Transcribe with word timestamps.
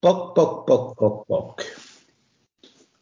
Poc, 0.00 0.34
poc, 0.34 0.66
poc, 0.66 1.26
poc. 1.26 1.66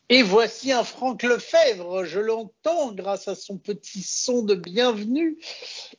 Et 0.09 0.23
voici 0.23 0.73
un 0.73 0.83
Franck 0.83 1.23
Lefebvre, 1.23 2.05
je 2.05 2.19
l'entends 2.19 2.91
grâce 2.91 3.29
à 3.29 3.37
son 3.37 3.57
petit 3.57 4.03
son 4.03 4.43
de 4.43 4.57
bienvenue. 4.57 5.39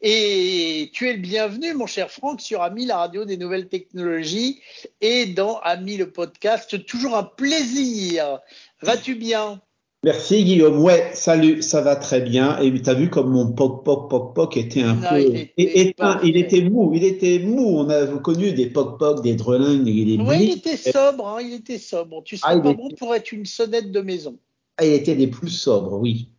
Et 0.01 0.89
tu 0.91 1.07
es 1.07 1.13
le 1.13 1.19
bienvenu, 1.19 1.73
mon 1.73 1.85
cher 1.85 2.11
Franck, 2.11 2.41
sur 2.41 2.63
Ami, 2.63 2.85
la 2.85 2.97
radio 2.97 3.23
des 3.23 3.37
nouvelles 3.37 3.69
technologies, 3.69 4.61
et 4.99 5.27
dans 5.27 5.59
Ami, 5.59 5.95
le 5.95 6.11
podcast. 6.11 6.85
Toujours 6.85 7.15
un 7.15 7.23
plaisir. 7.23 8.39
Vas-tu 8.81 9.15
bien? 9.15 9.61
Merci 10.03 10.45
Guillaume. 10.45 10.81
Ouais, 10.81 11.11
salut, 11.13 11.61
ça 11.61 11.81
va 11.81 11.97
très 11.97 12.21
bien. 12.21 12.57
Et 12.59 12.71
tu 12.81 12.89
as 12.89 12.93
vu 12.93 13.09
comme 13.09 13.31
mon 13.31 13.51
poc 13.51 13.83
poc 13.83 14.09
poc 14.09 14.33
poc 14.33 14.55
était 14.55 14.81
un 14.81 14.95
peu 14.95 15.19
il 15.21 15.35
était 15.37 15.79
éteint, 15.89 16.21
il 16.23 16.37
était 16.37 16.61
mou, 16.61 16.93
il 16.93 17.03
était 17.03 17.39
mou. 17.39 17.79
On 17.79 17.89
a 17.89 18.07
connu 18.19 18.53
des 18.53 18.67
poc 18.69 18.97
poc, 18.97 19.21
des 19.21 19.35
drelins, 19.35 19.75
des 19.83 20.17
Oui, 20.21 20.37
il 20.43 20.51
était 20.57 20.77
sobre, 20.77 21.27
hein, 21.27 21.41
il 21.41 21.53
était 21.53 21.77
sobre. 21.79 22.23
Tu 22.23 22.37
serais 22.37 22.53
Ah, 22.53 22.59
pas 22.59 22.69
était- 22.69 22.77
bon 22.81 22.89
pour 22.97 23.13
être 23.13 23.33
une 23.33 23.45
sonnette 23.45 23.91
de 23.91 23.99
maison. 23.99 24.37
Ah, 24.77 24.85
il 24.85 24.93
était 24.93 25.15
des 25.15 25.27
plus 25.27 25.49
sobres, 25.49 25.99
oui. 25.99 26.29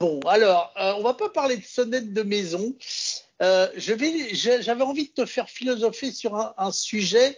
Bon, 0.00 0.18
alors, 0.20 0.72
euh, 0.80 0.94
on 0.98 1.02
va 1.02 1.12
pas 1.12 1.28
parler 1.28 1.58
de 1.58 1.62
sonnette 1.64 2.14
de 2.14 2.22
maison. 2.22 2.74
Euh, 3.42 3.68
je 3.76 3.92
vais, 3.92 4.34
je- 4.34 4.62
j'avais 4.62 4.82
envie 4.82 5.08
de 5.08 5.12
te 5.12 5.26
faire 5.26 5.50
philosopher 5.50 6.10
sur 6.10 6.36
un, 6.36 6.54
un 6.56 6.72
sujet 6.72 7.36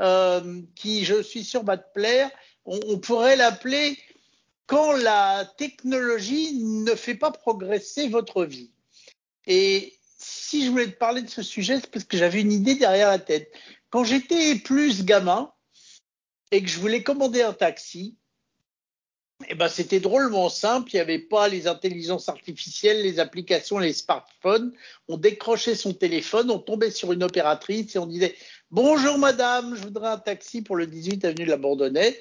euh, 0.00 0.60
qui, 0.76 1.04
je 1.04 1.20
suis 1.20 1.42
sûr, 1.42 1.64
va 1.64 1.76
te 1.76 1.92
plaire. 1.92 2.30
On, 2.64 2.78
on 2.88 2.98
pourrait 2.98 3.34
l'appeler 3.34 3.98
quand 4.68 4.92
la 4.92 5.46
technologie 5.56 6.52
ne 6.62 6.94
fait 6.94 7.14
pas 7.14 7.32
progresser 7.32 8.08
votre 8.08 8.44
vie. 8.44 8.70
Et 9.46 9.94
si 10.18 10.64
je 10.64 10.70
voulais 10.70 10.92
te 10.92 10.98
parler 10.98 11.22
de 11.22 11.30
ce 11.30 11.42
sujet, 11.42 11.80
c'est 11.80 11.90
parce 11.90 12.04
que 12.04 12.18
j'avais 12.18 12.42
une 12.42 12.52
idée 12.52 12.74
derrière 12.74 13.08
la 13.08 13.18
tête. 13.18 13.50
Quand 13.88 14.04
j'étais 14.04 14.56
plus 14.56 15.06
gamin 15.06 15.50
et 16.52 16.62
que 16.62 16.68
je 16.68 16.78
voulais 16.78 17.02
commander 17.02 17.40
un 17.40 17.54
taxi, 17.54 18.18
eh 19.48 19.54
ben, 19.54 19.68
c'était 19.68 20.00
drôlement 20.00 20.50
simple. 20.50 20.90
Il 20.92 20.96
n'y 20.96 21.00
avait 21.00 21.18
pas 21.18 21.48
les 21.48 21.66
intelligences 21.66 22.28
artificielles, 22.28 23.02
les 23.02 23.20
applications, 23.20 23.78
les 23.78 23.94
smartphones. 23.94 24.74
On 25.08 25.16
décrochait 25.16 25.76
son 25.76 25.94
téléphone, 25.94 26.50
on 26.50 26.58
tombait 26.58 26.90
sur 26.90 27.12
une 27.12 27.22
opératrice 27.22 27.96
et 27.96 27.98
on 27.98 28.06
disait 28.06 28.34
Bonjour 28.70 29.16
madame, 29.16 29.74
je 29.76 29.82
voudrais 29.84 30.10
un 30.10 30.18
taxi 30.18 30.60
pour 30.60 30.76
le 30.76 30.86
18 30.86 31.24
avenue 31.24 31.46
de 31.46 31.50
la 31.50 31.56
Bourdonnais. 31.56 32.14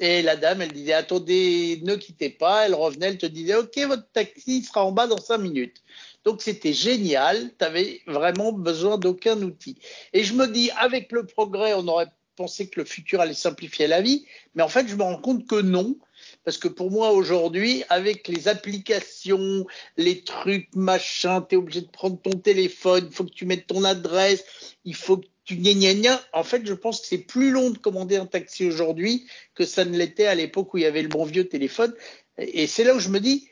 Et 0.00 0.20
la 0.22 0.34
dame, 0.34 0.60
elle 0.60 0.72
disait 0.72 0.94
Attendez, 0.94 1.80
ne 1.84 1.94
quittez 1.94 2.28
pas. 2.28 2.66
Elle 2.66 2.74
revenait, 2.74 3.06
elle 3.06 3.18
te 3.18 3.26
disait 3.26 3.54
Ok, 3.54 3.78
votre 3.86 4.10
taxi 4.10 4.64
sera 4.64 4.84
en 4.84 4.90
bas 4.90 5.06
dans 5.06 5.20
cinq 5.20 5.38
minutes. 5.38 5.80
Donc 6.24 6.42
c'était 6.42 6.72
génial. 6.72 7.50
Tu 7.50 7.54
n'avais 7.60 8.00
vraiment 8.08 8.52
besoin 8.52 8.98
d'aucun 8.98 9.40
outil. 9.42 9.78
Et 10.12 10.24
je 10.24 10.34
me 10.34 10.48
dis, 10.48 10.72
avec 10.72 11.12
le 11.12 11.24
progrès, 11.24 11.72
on 11.74 11.86
aurait 11.86 12.10
pensé 12.34 12.68
que 12.68 12.80
le 12.80 12.86
futur 12.86 13.20
allait 13.20 13.32
simplifier 13.32 13.86
la 13.86 14.00
vie. 14.00 14.26
Mais 14.56 14.64
en 14.64 14.68
fait, 14.68 14.88
je 14.88 14.96
me 14.96 15.04
rends 15.04 15.20
compte 15.20 15.46
que 15.46 15.60
non. 15.60 15.96
Parce 16.44 16.58
que 16.58 16.68
pour 16.68 16.90
moi, 16.90 17.12
aujourd'hui, 17.12 17.84
avec 17.88 18.26
les 18.26 18.48
applications, 18.48 19.66
les 19.96 20.24
trucs, 20.24 20.68
machin, 20.74 21.42
tu 21.42 21.54
es 21.54 21.58
obligé 21.58 21.82
de 21.82 21.90
prendre 21.90 22.20
ton 22.20 22.32
téléphone, 22.32 23.06
il 23.08 23.14
faut 23.14 23.24
que 23.24 23.30
tu 23.30 23.46
mettes 23.46 23.68
ton 23.68 23.84
adresse, 23.84 24.44
il 24.84 24.94
faut 24.96 25.18
que 25.18 25.26
tu 25.44 25.56
gna 25.56 25.72
gna 25.72 25.94
gna. 25.94 26.20
En 26.32 26.44
fait, 26.44 26.64
je 26.66 26.74
pense 26.74 27.00
que 27.00 27.06
c'est 27.06 27.18
plus 27.18 27.50
long 27.50 27.70
de 27.70 27.78
commander 27.78 28.16
un 28.16 28.26
taxi 28.26 28.66
aujourd'hui 28.66 29.26
que 29.54 29.64
ça 29.64 29.84
ne 29.84 29.96
l'était 29.96 30.26
à 30.26 30.34
l'époque 30.34 30.72
où 30.74 30.78
il 30.78 30.82
y 30.82 30.86
avait 30.86 31.02
le 31.02 31.08
bon 31.08 31.24
vieux 31.24 31.48
téléphone. 31.48 31.94
Et 32.38 32.66
c'est 32.66 32.84
là 32.84 32.94
où 32.94 33.00
je 33.00 33.08
me 33.08 33.20
dis, 33.20 33.48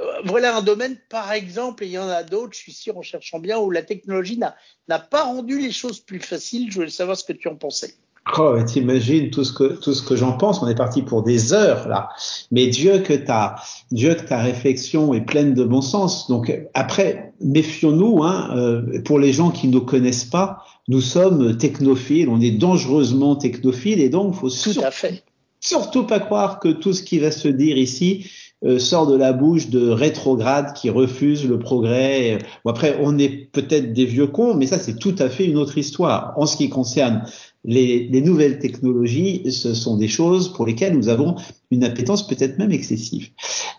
euh, 0.00 0.20
voilà 0.24 0.56
un 0.56 0.62
domaine, 0.62 0.98
par 1.08 1.32
exemple, 1.32 1.84
et 1.84 1.86
il 1.86 1.92
y 1.92 1.98
en 1.98 2.08
a 2.08 2.22
d'autres, 2.22 2.54
je 2.54 2.58
suis 2.58 2.72
sûr, 2.72 2.98
en 2.98 3.02
cherchant 3.02 3.38
bien, 3.38 3.58
où 3.58 3.70
la 3.70 3.82
technologie 3.82 4.38
n'a 4.38 4.56
n'a 4.88 4.98
pas 4.98 5.24
rendu 5.24 5.58
les 5.58 5.72
choses 5.72 6.00
plus 6.00 6.20
faciles. 6.20 6.70
Je 6.70 6.76
voulais 6.76 6.90
savoir 6.90 7.16
ce 7.16 7.24
que 7.24 7.32
tu 7.32 7.48
en 7.48 7.56
pensais. 7.56 7.94
Oh, 8.38 8.56
t'imagines 8.66 9.30
tout 9.30 9.44
ce 9.44 9.52
que 9.52 9.64
tout 9.64 9.94
ce 9.94 10.02
que 10.02 10.16
j'en 10.16 10.32
pense. 10.32 10.60
On 10.62 10.66
est 10.68 10.74
parti 10.74 11.02
pour 11.02 11.22
des 11.22 11.52
heures 11.52 11.86
là. 11.88 12.08
Mais 12.50 12.66
Dieu 12.66 12.98
que 12.98 13.12
ta 13.12 13.54
Dieu 13.92 14.14
que 14.14 14.22
ta 14.26 14.38
réflexion 14.38 15.14
est 15.14 15.20
pleine 15.20 15.54
de 15.54 15.64
bon 15.64 15.80
sens. 15.80 16.28
Donc 16.28 16.52
après, 16.74 17.32
méfions-nous. 17.40 18.24
Hein, 18.24 18.50
euh, 18.56 19.00
pour 19.04 19.18
les 19.20 19.32
gens 19.32 19.50
qui 19.50 19.68
ne 19.68 19.74
nous 19.74 19.80
connaissent 19.84 20.24
pas, 20.24 20.58
nous 20.88 21.00
sommes 21.00 21.56
technophiles. 21.56 22.28
On 22.28 22.40
est 22.40 22.50
dangereusement 22.50 23.36
technophiles 23.36 24.00
et 24.00 24.08
donc 24.08 24.34
faut 24.34 24.48
Tout 24.50 24.72
sur- 24.72 24.84
à 24.84 24.90
fait. 24.90 25.22
Surtout 25.66 26.04
pas 26.04 26.20
croire 26.20 26.60
que 26.60 26.68
tout 26.68 26.92
ce 26.92 27.02
qui 27.02 27.18
va 27.18 27.30
se 27.30 27.48
dire 27.48 27.76
ici 27.76 28.30
euh, 28.64 28.78
sort 28.78 29.06
de 29.06 29.16
la 29.16 29.32
bouche 29.32 29.68
de 29.68 29.88
rétrogrades 29.90 30.72
qui 30.74 30.88
refusent 30.88 31.46
le 31.46 31.58
progrès. 31.58 32.38
Bon, 32.64 32.70
après, 32.70 32.98
on 33.02 33.18
est 33.18 33.50
peut-être 33.52 33.92
des 33.92 34.06
vieux 34.06 34.28
cons, 34.28 34.54
mais 34.54 34.66
ça, 34.66 34.78
c'est 34.78 34.98
tout 34.98 35.14
à 35.18 35.28
fait 35.28 35.44
une 35.44 35.58
autre 35.58 35.76
histoire. 35.76 36.32
En 36.36 36.46
ce 36.46 36.56
qui 36.56 36.68
concerne 36.68 37.24
les, 37.64 38.08
les 38.08 38.22
nouvelles 38.22 38.58
technologies, 38.58 39.50
ce 39.50 39.74
sont 39.74 39.96
des 39.96 40.08
choses 40.08 40.52
pour 40.52 40.66
lesquelles 40.66 40.96
nous 40.96 41.08
avons 41.08 41.34
une 41.70 41.84
appétence 41.84 42.26
peut-être 42.26 42.58
même 42.58 42.72
excessive. 42.72 43.30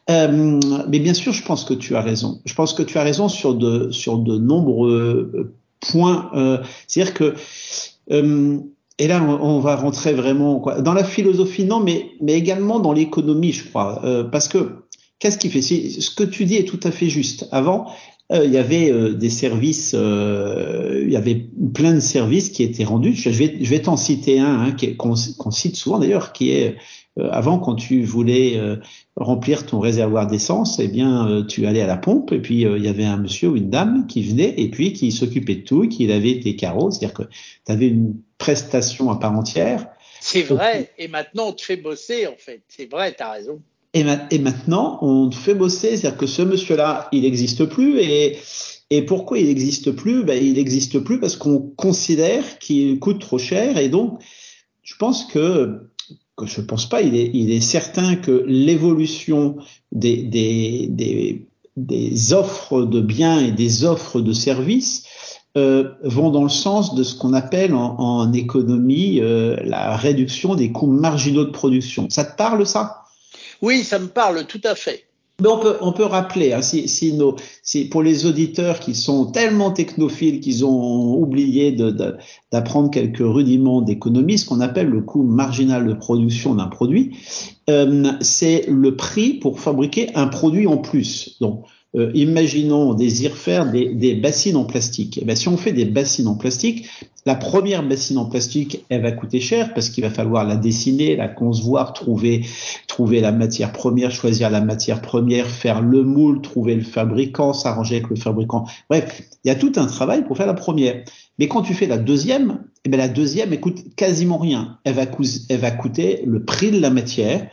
Euh, 0.09 0.59
mais 0.89 0.99
bien 0.99 1.13
sûr, 1.13 1.33
je 1.33 1.43
pense 1.43 1.63
que 1.63 1.73
tu 1.73 1.95
as 1.95 2.01
raison. 2.01 2.41
Je 2.45 2.53
pense 2.53 2.73
que 2.73 2.83
tu 2.83 2.97
as 2.97 3.03
raison 3.03 3.29
sur 3.29 3.55
de, 3.55 3.89
sur 3.91 4.19
de 4.19 4.37
nombreux 4.37 5.31
euh, 5.33 5.53
points. 5.79 6.29
Euh, 6.35 6.57
C'est-à-dire 6.87 7.13
que 7.13 7.33
euh, 8.11 8.59
et 8.99 9.07
là, 9.07 9.21
on, 9.23 9.59
va 9.59 9.75
rentrer 9.75 10.13
vraiment 10.13 10.59
quoi, 10.59 10.81
dans 10.81 10.93
la 10.93 11.03
philosophie, 11.03 11.65
non, 11.65 11.79
mais, 11.79 12.11
mais 12.19 12.33
également 12.33 12.79
dans 12.79 12.93
l'économie, 12.93 13.51
je 13.51 13.67
crois. 13.67 14.03
Euh, 14.03 14.23
parce 14.23 14.47
que 14.47 14.85
qu'est-ce 15.19 15.37
qui 15.37 15.49
fait 15.49 15.61
Ce 15.61 16.09
que 16.09 16.23
tu 16.23 16.45
dis 16.45 16.55
est 16.55 16.67
tout 16.67 16.79
à 16.83 16.91
fait 16.91 17.09
juste. 17.09 17.47
Avant, 17.51 17.87
euh, 18.31 18.45
il 18.45 18.51
y 18.51 18.57
avait 18.57 18.91
euh, 18.91 19.13
des 19.13 19.29
services, 19.29 19.95
euh, 19.97 21.03
il 21.05 21.11
y 21.11 21.15
avait 21.15 21.47
plein 21.73 21.93
de 21.93 21.99
services 21.99 22.49
qui 22.49 22.63
étaient 22.63 22.83
rendus. 22.83 23.13
Je 23.13 23.29
vais, 23.29 23.57
je 23.61 23.69
vais 23.69 23.81
t'en 23.81 23.95
citer 23.95 24.39
un 24.39 24.61
hein, 24.61 24.75
qu'on 24.97 25.13
qu'on 25.37 25.51
cite 25.51 25.77
souvent 25.77 25.99
d'ailleurs, 25.99 26.33
qui 26.33 26.51
est 26.51 26.75
euh, 27.19 27.29
avant 27.31 27.57
quand 27.57 27.75
tu 27.75 28.03
voulais 28.03 28.57
euh, 28.57 28.77
remplir 29.15 29.65
ton 29.65 29.79
réservoir 29.79 30.27
d'essence, 30.27 30.79
eh 30.79 30.89
bien 30.89 31.45
tu 31.47 31.65
allais 31.67 31.81
à 31.81 31.87
la 31.87 31.97
pompe 31.97 32.31
et 32.33 32.39
puis 32.39 32.61
il 32.61 32.83
y 32.83 32.87
avait 32.87 33.05
un 33.05 33.17
monsieur 33.17 33.49
ou 33.49 33.55
une 33.55 33.69
dame 33.69 34.07
qui 34.07 34.23
venait 34.23 34.53
et 34.57 34.69
puis 34.69 34.91
qui 34.93 35.11
s'occupait 35.11 35.55
de 35.55 35.61
tout, 35.61 35.87
qui 35.87 36.05
lavait 36.07 36.39
tes 36.39 36.55
carreaux, 36.55 36.91
c'est-à-dire 36.91 37.13
que 37.13 37.23
tu 37.65 37.71
avais 37.71 37.87
une 37.87 38.15
prestation 38.37 39.09
à 39.11 39.17
part 39.17 39.33
entière. 39.33 39.87
C'est 40.19 40.43
vrai. 40.43 40.91
Et 40.97 41.07
maintenant, 41.07 41.47
on 41.47 41.53
te 41.53 41.61
fait 41.61 41.77
bosser, 41.77 42.27
en 42.27 42.35
fait. 42.37 42.61
C'est 42.67 42.89
vrai, 42.89 43.13
tu 43.15 43.23
as 43.23 43.31
raison. 43.31 43.61
Et, 43.93 44.03
ma- 44.03 44.27
et 44.29 44.39
maintenant, 44.39 44.99
on 45.01 45.29
te 45.29 45.35
fait 45.35 45.53
bosser, 45.53 45.97
c'est-à-dire 45.97 46.17
que 46.17 46.27
ce 46.27 46.41
monsieur-là, 46.41 47.07
il 47.11 47.21
n'existe 47.21 47.65
plus. 47.65 47.99
Et, 47.99 48.37
et 48.89 49.01
pourquoi 49.03 49.39
il 49.39 49.47
n'existe 49.47 49.91
plus? 49.91 50.23
Ben, 50.23 50.43
Il 50.43 50.53
n'existe 50.53 50.99
plus 50.99 51.19
parce 51.19 51.35
qu'on 51.35 51.59
considère 51.59 52.59
qu'il 52.59 52.99
coûte 52.99 53.19
trop 53.21 53.37
cher. 53.37 53.77
Et 53.77 53.89
donc, 53.89 54.19
je 54.83 54.95
pense 54.95 55.25
que, 55.25 55.89
que 56.35 56.45
je 56.45 56.61
pense 56.61 56.87
pas, 56.87 57.01
il 57.01 57.15
est, 57.15 57.31
il 57.33 57.51
est 57.51 57.61
certain 57.61 58.15
que 58.15 58.43
l'évolution 58.47 59.57
des, 59.91 60.17
des, 60.23 60.87
des, 60.89 61.45
des 61.75 62.33
offres 62.33 62.83
de 62.83 63.01
biens 63.01 63.39
et 63.39 63.51
des 63.51 63.85
offres 63.85 64.19
de 64.21 64.33
services 64.33 65.05
euh, 65.57 65.89
vont 66.03 66.29
dans 66.29 66.43
le 66.43 66.49
sens 66.65 66.95
de 66.95 67.03
ce 67.03 67.13
qu'on 67.19 67.33
appelle 67.33 67.73
en, 67.73 67.95
en 67.99 68.31
économie 68.33 69.19
euh, 69.19 69.57
la 69.65 69.97
réduction 69.97 70.55
des 70.55 70.71
coûts 70.71 70.87
marginaux 70.87 71.45
de 71.45 71.51
production. 71.51 72.07
Ça 72.09 72.23
te 72.23 72.35
parle 72.37 72.65
ça? 72.65 73.03
Oui, 73.61 73.83
ça 73.83 73.97
me 73.99 74.07
parle 74.07 74.45
tout 74.45 74.61
à 74.63 74.75
fait. 74.75 74.99
mais 75.41 75.49
on 75.49 75.59
peut, 75.59 75.77
on 75.81 75.91
peut 75.91 76.03
rappeler, 76.05 76.53
hein, 76.53 76.61
si, 76.61 76.87
si, 76.87 77.13
nos, 77.13 77.35
si 77.61 77.85
pour 77.89 78.01
les 78.01 78.25
auditeurs 78.25 78.79
qui 78.79 78.95
sont 78.95 79.27
tellement 79.31 79.71
technophiles 79.71 80.39
qu'ils 80.39 80.63
ont 80.65 81.15
oublié 81.23 81.71
de- 81.71 81.91
de- 81.91 82.15
d'apprendre 82.51 82.89
quelques 82.89 83.21
rudiments 83.37 83.81
d'économie, 83.81 84.37
ce 84.37 84.45
qu'on 84.45 84.61
appelle 84.61 84.89
le 84.89 85.01
coût 85.01 85.23
marginal 85.23 85.87
de 85.87 85.93
production 85.93 86.55
d'un 86.55 86.67
produit, 86.67 87.15
euh, 87.69 88.11
c'est 88.21 88.65
le 88.67 88.95
prix 88.95 89.33
pour 89.35 89.59
fabriquer 89.59 90.09
un 90.15 90.27
produit 90.27 90.65
en 90.67 90.77
plus. 90.77 91.37
Donc, 91.39 91.65
euh, 91.97 92.11
imaginons, 92.13 92.91
on 92.91 92.93
désire 92.93 93.35
faire 93.35 93.69
des, 93.69 93.93
des 93.93 94.15
bassines 94.15 94.55
en 94.55 94.65
plastique. 94.65 95.19
Eh 95.21 95.25
ben, 95.25 95.35
si 95.35 95.47
on 95.47 95.57
fait 95.57 95.73
des 95.73 95.85
bassines 95.85 96.27
en 96.27 96.35
plastique, 96.35 96.87
la 97.25 97.35
première 97.35 97.83
bassine 97.83 98.17
en 98.19 98.25
plastique, 98.25 98.85
elle 98.89 99.01
va 99.01 99.11
coûter 99.11 99.41
cher 99.41 99.73
parce 99.73 99.89
qu'il 99.89 100.03
va 100.03 100.09
falloir 100.09 100.45
la 100.45 100.55
dessiner, 100.55 101.17
la 101.17 101.27
concevoir, 101.27 101.91
trouver 101.91 102.45
trouver 102.87 103.19
la 103.19 103.31
matière 103.31 103.73
première, 103.73 104.11
choisir 104.11 104.49
la 104.49 104.61
matière 104.61 105.01
première, 105.01 105.47
faire 105.47 105.81
le 105.81 106.03
moule, 106.03 106.41
trouver 106.41 106.75
le 106.75 106.83
fabricant, 106.83 107.51
s'arranger 107.53 107.97
avec 107.97 108.09
le 108.09 108.15
fabricant. 108.15 108.65
Bref, 108.89 109.21
il 109.43 109.49
y 109.49 109.51
a 109.51 109.55
tout 109.55 109.73
un 109.75 109.87
travail 109.87 110.23
pour 110.23 110.37
faire 110.37 110.47
la 110.47 110.53
première. 110.53 111.03
Mais 111.37 111.47
quand 111.47 111.61
tu 111.61 111.73
fais 111.73 111.85
la 111.85 111.97
deuxième, 111.97 112.63
eh 112.85 112.89
bien 112.89 112.97
la 112.97 113.09
deuxième, 113.09 113.51
elle 113.51 113.59
coûte 113.59 113.95
quasiment 113.95 114.37
rien. 114.37 114.79
Elle 114.83 114.93
va, 114.93 115.03
elle 115.49 115.59
va 115.59 115.71
coûter 115.71 116.23
le 116.25 116.43
prix 116.45 116.71
de 116.71 116.79
la 116.79 116.89
matière, 116.89 117.47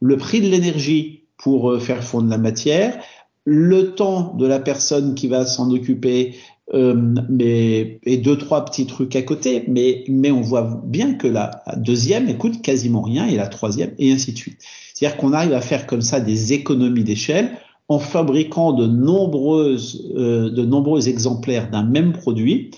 le 0.00 0.16
prix 0.16 0.40
de 0.40 0.48
l'énergie 0.48 1.24
pour 1.38 1.70
euh, 1.70 1.78
faire 1.78 2.04
fondre 2.04 2.28
la 2.28 2.38
matière, 2.38 2.98
le 3.44 3.94
temps 3.94 4.34
de 4.38 4.46
la 4.46 4.58
personne 4.58 5.14
qui 5.14 5.28
va 5.28 5.44
s'en 5.46 5.70
occuper, 5.70 6.34
euh, 6.72 7.14
mais 7.28 8.00
et 8.04 8.16
deux 8.16 8.38
trois 8.38 8.64
petits 8.64 8.86
trucs 8.86 9.14
à 9.16 9.22
côté, 9.22 9.64
mais 9.68 10.04
mais 10.08 10.30
on 10.30 10.40
voit 10.40 10.80
bien 10.84 11.14
que 11.14 11.26
la 11.26 11.62
deuxième 11.76 12.36
coûte 12.38 12.62
quasiment 12.62 13.02
rien 13.02 13.26
et 13.26 13.36
la 13.36 13.48
troisième 13.48 13.92
et 13.98 14.12
ainsi 14.12 14.32
de 14.32 14.38
suite. 14.38 14.58
C'est-à-dire 14.94 15.18
qu'on 15.18 15.32
arrive 15.32 15.52
à 15.52 15.60
faire 15.60 15.86
comme 15.86 16.00
ça 16.00 16.20
des 16.20 16.54
économies 16.54 17.04
d'échelle 17.04 17.50
en 17.88 17.98
fabriquant 17.98 18.72
de 18.72 18.86
nombreuses 18.86 20.10
euh, 20.16 20.50
de 20.50 20.64
nombreux 20.64 21.08
exemplaires 21.08 21.70
d'un 21.70 21.84
même 21.84 22.12
produit. 22.12 22.70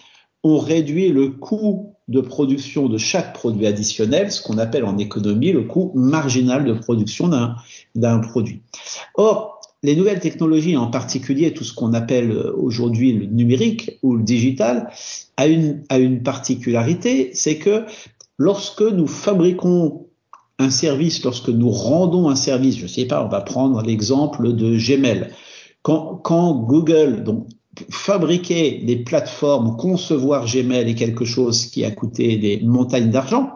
On 0.42 0.58
réduit 0.58 1.10
le 1.10 1.28
coût 1.28 1.92
de 2.08 2.20
production 2.20 2.88
de 2.88 2.98
chaque 2.98 3.34
produit 3.34 3.66
additionnel, 3.66 4.30
ce 4.30 4.40
qu'on 4.40 4.58
appelle 4.58 4.84
en 4.84 4.96
économie 4.98 5.52
le 5.52 5.62
coût 5.62 5.90
marginal 5.94 6.64
de 6.64 6.72
production 6.72 7.28
d'un 7.94 8.18
produit. 8.18 8.62
Or, 9.14 9.55
les 9.82 9.96
nouvelles 9.96 10.20
technologies, 10.20 10.76
en 10.76 10.88
particulier 10.88 11.52
tout 11.52 11.64
ce 11.64 11.74
qu'on 11.74 11.92
appelle 11.92 12.32
aujourd'hui 12.32 13.12
le 13.12 13.26
numérique 13.26 13.98
ou 14.02 14.16
le 14.16 14.22
digital, 14.22 14.90
a 15.36 15.46
une, 15.46 16.22
particularité, 16.22 17.30
c'est 17.34 17.58
que 17.58 17.84
lorsque 18.38 18.82
nous 18.82 19.06
fabriquons 19.06 20.06
un 20.58 20.70
service, 20.70 21.22
lorsque 21.22 21.50
nous 21.50 21.70
rendons 21.70 22.28
un 22.28 22.36
service, 22.36 22.78
je 22.78 22.84
ne 22.84 22.88
sais 22.88 23.04
pas, 23.04 23.24
on 23.24 23.28
va 23.28 23.42
prendre 23.42 23.82
l'exemple 23.82 24.54
de 24.54 24.76
Gmail. 24.76 25.28
Quand, 25.82 26.16
quand 26.24 26.54
Google 26.54 27.22
donc, 27.22 27.46
fabriquer 27.90 28.82
des 28.84 28.96
plateformes, 28.96 29.76
concevoir 29.76 30.46
Gmail 30.46 30.90
est 30.90 30.94
quelque 30.94 31.24
chose 31.24 31.66
qui 31.66 31.84
a 31.84 31.90
coûté 31.90 32.36
des 32.36 32.60
montagnes 32.64 33.10
d'argent. 33.10 33.52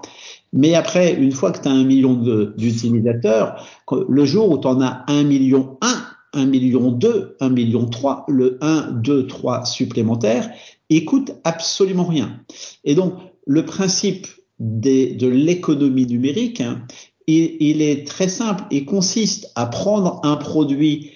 Mais 0.53 0.75
après, 0.75 1.15
une 1.15 1.33
fois 1.33 1.53
que 1.53 1.63
tu 1.63 1.69
un 1.69 1.85
million 1.85 2.15
d'utilisateurs, 2.57 3.67
le 4.09 4.25
jour 4.25 4.51
où 4.51 4.59
tu 4.59 4.67
as 4.67 5.05
un 5.07 5.23
million 5.23 5.79
un, 5.81 6.03
un 6.33 6.47
million 6.47 6.91
deux, 6.91 7.37
un 7.41 7.51
million 7.51 7.87
trois, 7.87 8.25
le 8.29 8.59
1, 8.61 8.93
2, 8.93 9.27
3 9.27 9.65
supplémentaire, 9.65 10.51
il 10.89 11.05
coûte 11.05 11.33
absolument 11.45 12.05
rien. 12.05 12.41
Et 12.85 12.95
donc, 12.95 13.15
le 13.47 13.65
principe 13.65 14.27
de 14.59 15.27
l'économie 15.27 16.07
numérique, 16.07 16.61
hein, 16.61 16.85
il, 17.27 17.83
est 17.83 18.07
très 18.07 18.29
simple. 18.29 18.65
Il 18.71 18.85
consiste 18.85 19.51
à 19.55 19.67
prendre 19.67 20.21
un 20.25 20.37
produit 20.37 21.13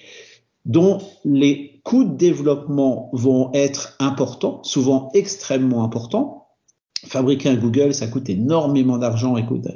dont 0.65 0.99
les 1.23 1.81
coûts 1.83 2.05
de 2.05 2.15
développement 2.15 3.09
vont 3.13 3.51
être 3.53 3.95
importants, 3.99 4.63
souvent 4.63 5.09
extrêmement 5.13 5.83
importants. 5.83 6.44
Fabriquer 7.07 7.49
un 7.49 7.55
Google, 7.55 7.93
ça 7.93 8.07
coûte 8.07 8.29
énormément 8.29 8.97
d'argent, 8.97 9.37
écoute. 9.37 9.67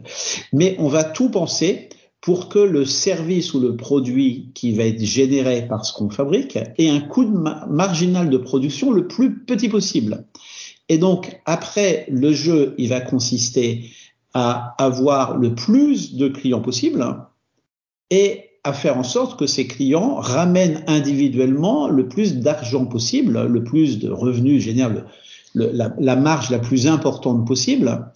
Mais 0.54 0.76
on 0.80 0.88
va 0.88 1.04
tout 1.04 1.30
penser 1.30 1.90
pour 2.22 2.50
que 2.50 2.60
le 2.60 2.86
service 2.86 3.54
ou 3.54 3.60
le 3.60 3.76
produit 3.76 4.52
qui 4.54 4.74
va 4.74 4.84
être 4.84 5.04
généré 5.04 5.68
par 5.68 5.86
ce 5.86 5.94
qu'on 5.94 6.10
fabrique 6.10 6.58
ait 6.78 6.90
un 6.90 7.00
coût 7.00 7.26
marginal 7.26 8.30
de 8.30 8.38
production 8.38 8.92
le 8.92 9.08
plus 9.08 9.40
petit 9.46 9.70
possible. 9.70 10.26
Et 10.90 10.98
donc, 10.98 11.40
après, 11.46 12.06
le 12.10 12.34
jeu, 12.34 12.74
il 12.78 12.90
va 12.90 13.00
consister 13.00 13.86
à 14.34 14.76
avoir 14.84 15.38
le 15.38 15.56
plus 15.56 16.16
de 16.16 16.28
clients 16.28 16.62
possible 16.62 17.06
et 18.10 18.46
à 18.64 18.74
faire 18.74 18.98
en 18.98 19.04
sorte 19.04 19.40
que 19.40 19.48
ces 19.48 19.68
clients 19.68 20.16
ramènent 20.16 20.84
individuellement 20.88 21.88
le 21.88 22.08
plus 22.08 22.38
d'argent 22.38 22.86
possible, 22.86 23.46
le 23.46 23.64
plus 23.64 24.00
de 24.00 24.10
revenus, 24.10 24.64
génèrent 24.64 25.06
la, 25.56 26.16
marge 26.16 26.50
la 26.50 26.60
plus 26.60 26.88
importante 26.88 27.46
possible. 27.48 28.12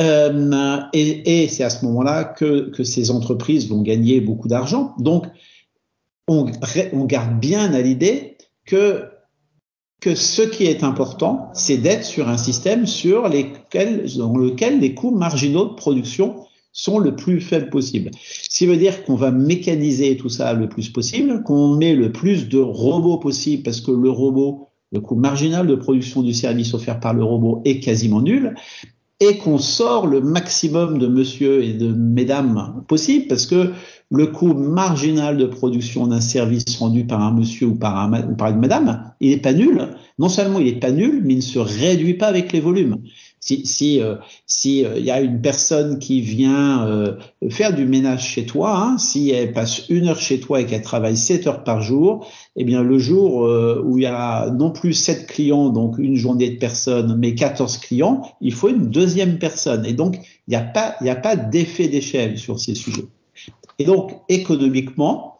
Euh, 0.00 0.80
et, 0.92 1.48
c'est 1.48 1.64
à 1.64 1.70
ce 1.70 1.84
moment-là 1.84 2.24
que, 2.24 2.72
ces 2.82 3.10
entreprises 3.10 3.68
vont 3.68 3.82
gagner 3.82 4.20
beaucoup 4.20 4.48
d'argent. 4.48 4.94
Donc, 4.98 5.26
on, 6.28 6.46
on 6.92 7.04
garde 7.04 7.38
bien 7.40 7.72
à 7.72 7.80
l'idée 7.80 8.36
que 8.64 9.08
que 10.02 10.16
ce 10.16 10.42
qui 10.42 10.64
est 10.64 10.82
important, 10.82 11.48
c'est 11.54 11.76
d'être 11.76 12.04
sur 12.04 12.28
un 12.28 12.36
système 12.36 12.86
sur 12.86 13.28
lesquels, 13.28 14.04
dans 14.16 14.36
lequel 14.36 14.80
les 14.80 14.94
coûts 14.94 15.12
marginaux 15.12 15.66
de 15.66 15.74
production 15.74 16.44
sont 16.72 16.98
le 16.98 17.14
plus 17.14 17.40
faibles 17.40 17.70
possible. 17.70 18.10
Ce 18.20 18.58
qui 18.58 18.66
veut 18.66 18.76
dire 18.76 19.04
qu'on 19.04 19.14
va 19.14 19.30
mécaniser 19.30 20.16
tout 20.16 20.28
ça 20.28 20.54
le 20.54 20.68
plus 20.68 20.88
possible, 20.88 21.44
qu'on 21.44 21.76
met 21.76 21.94
le 21.94 22.10
plus 22.10 22.48
de 22.48 22.58
robots 22.58 23.18
possible 23.18 23.62
parce 23.62 23.80
que 23.80 23.92
le 23.92 24.10
robot, 24.10 24.70
le 24.92 25.00
coût 25.00 25.16
marginal 25.16 25.66
de 25.66 25.74
production 25.74 26.22
du 26.22 26.34
service 26.34 26.74
offert 26.74 27.00
par 27.00 27.14
le 27.14 27.24
robot 27.24 27.62
est 27.64 27.80
quasiment 27.80 28.20
nul, 28.20 28.54
et 29.20 29.38
qu'on 29.38 29.58
sort 29.58 30.06
le 30.06 30.20
maximum 30.20 30.98
de 30.98 31.06
monsieur 31.06 31.62
et 31.62 31.74
de 31.74 31.92
mesdames 31.92 32.82
possible 32.88 33.26
parce 33.28 33.46
que 33.46 33.70
le 34.10 34.26
coût 34.26 34.52
marginal 34.52 35.36
de 35.36 35.46
production 35.46 36.08
d'un 36.08 36.20
service 36.20 36.76
rendu 36.78 37.06
par 37.06 37.20
un 37.22 37.32
monsieur 37.32 37.68
ou 37.68 37.74
par, 37.74 38.10
ou 38.28 38.34
par 38.34 38.50
une 38.50 38.58
madame, 38.58 39.12
il 39.20 39.30
n'est 39.30 39.38
pas 39.38 39.52
nul. 39.52 39.88
Non 40.18 40.28
seulement 40.28 40.58
il 40.58 40.66
n'est 40.66 40.80
pas 40.80 40.90
nul, 40.90 41.22
mais 41.24 41.34
il 41.34 41.36
ne 41.36 41.42
se 41.42 41.58
réduit 41.58 42.14
pas 42.14 42.26
avec 42.26 42.52
les 42.52 42.60
volumes. 42.60 42.98
Si 43.44 43.66
si 43.66 44.00
euh, 44.00 44.14
si 44.46 44.84
euh, 44.84 45.00
il 45.00 45.04
y 45.04 45.10
a 45.10 45.20
une 45.20 45.40
personne 45.40 45.98
qui 45.98 46.20
vient 46.20 46.86
euh, 46.86 47.16
faire 47.50 47.74
du 47.74 47.86
ménage 47.86 48.24
chez 48.24 48.46
toi, 48.46 48.78
hein, 48.78 48.98
si 48.98 49.30
elle 49.30 49.52
passe 49.52 49.88
une 49.88 50.06
heure 50.06 50.20
chez 50.20 50.38
toi 50.38 50.60
et 50.60 50.66
qu'elle 50.66 50.82
travaille 50.82 51.16
sept 51.16 51.48
heures 51.48 51.64
par 51.64 51.82
jour, 51.82 52.24
eh 52.54 52.62
bien 52.62 52.84
le 52.84 53.00
jour 53.00 53.44
euh, 53.44 53.82
où 53.84 53.98
il 53.98 54.04
y 54.04 54.06
a 54.06 54.48
non 54.50 54.70
plus 54.70 54.92
sept 54.92 55.26
clients, 55.26 55.70
donc 55.70 55.98
une 55.98 56.14
journée 56.14 56.50
de 56.50 56.58
personnes, 56.58 57.16
mais 57.18 57.34
14 57.34 57.78
clients, 57.78 58.22
il 58.40 58.54
faut 58.54 58.68
une 58.68 58.90
deuxième 58.90 59.40
personne. 59.40 59.84
Et 59.86 59.92
donc 59.92 60.18
il 60.46 60.50
n'y 60.50 60.56
a 60.56 60.60
pas 60.60 60.94
il 61.00 61.08
a 61.08 61.16
pas 61.16 61.34
d'effet 61.34 61.88
d'échelle 61.88 62.38
sur 62.38 62.60
ces 62.60 62.76
sujets. 62.76 63.08
Et 63.80 63.84
donc 63.84 64.12
économiquement, 64.28 65.38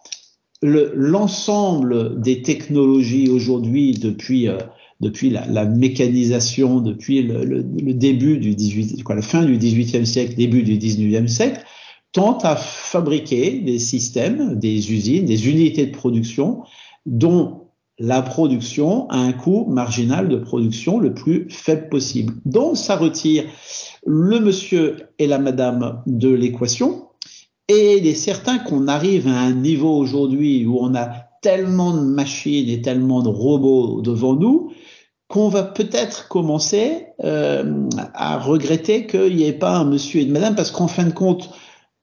l'ensemble 0.61 2.21
des 2.21 2.43
technologies 2.43 3.29
aujourd'hui 3.29 3.93
depuis 3.93 4.49
euh, 4.49 4.59
depuis 5.03 5.31
la, 5.31 5.65
mécanisation, 5.65 6.81
depuis 6.81 7.23
le, 7.23 7.63
début 7.93 8.39
du 8.39 8.55
18, 8.55 9.03
quoi, 9.03 9.17
la 9.17 9.23
fin 9.23 9.45
du 9.45 9.59
18e 9.59 10.05
siècle, 10.05 10.37
début 10.37 10.63
du 10.63 10.79
19e 10.79 11.27
siècle, 11.27 11.65
tente 12.13 12.45
à 12.45 12.55
fabriquer 12.55 13.59
des 13.59 13.81
systèmes, 13.81 14.59
des 14.59 14.93
usines, 14.93 15.25
des 15.25 15.51
unités 15.51 15.87
de 15.87 15.93
production 15.93 16.63
dont 17.05 17.63
la 17.99 18.23
production 18.23 19.09
a 19.09 19.19
un 19.19 19.33
coût 19.33 19.67
marginal 19.69 20.29
de 20.29 20.37
production 20.37 21.01
le 21.01 21.13
plus 21.13 21.47
faible 21.51 21.89
possible. 21.89 22.35
Donc 22.45 22.77
ça 22.77 22.97
retire 22.97 23.45
le 24.07 24.39
monsieur 24.39 24.97
et 25.19 25.27
la 25.27 25.39
madame 25.39 26.03
de 26.07 26.29
l'équation 26.29 27.09
et 27.69 27.99
il 27.99 28.07
est 28.07 28.15
certain 28.15 28.59
qu'on 28.59 28.87
arrive 28.87 29.27
à 29.27 29.41
un 29.41 29.53
niveau 29.53 29.97
aujourd'hui 29.97 30.65
où 30.65 30.79
on 30.81 30.95
a 30.95 31.32
tellement 31.43 31.95
de 31.95 32.01
machines 32.01 32.69
et 32.71 32.81
tellement 32.81 33.23
de 33.23 33.29
robots 33.29 34.01
devant 34.01 34.35
nous 34.35 34.73
qu'on 35.29 35.49
va 35.49 35.63
peut-être 35.63 36.29
commencer 36.29 37.07
euh, 37.25 37.89
à 38.15 38.39
regretter 38.39 39.07
qu'il 39.07 39.37
n'y 39.37 39.45
ait 39.45 39.55
pas 39.55 39.77
un 39.79 39.85
monsieur 39.85 40.21
et 40.21 40.25
une 40.25 40.33
madame, 40.33 40.55
parce 40.55 40.71
qu'en 40.71 40.89
fin 40.89 41.05
de 41.05 41.13
compte, 41.13 41.49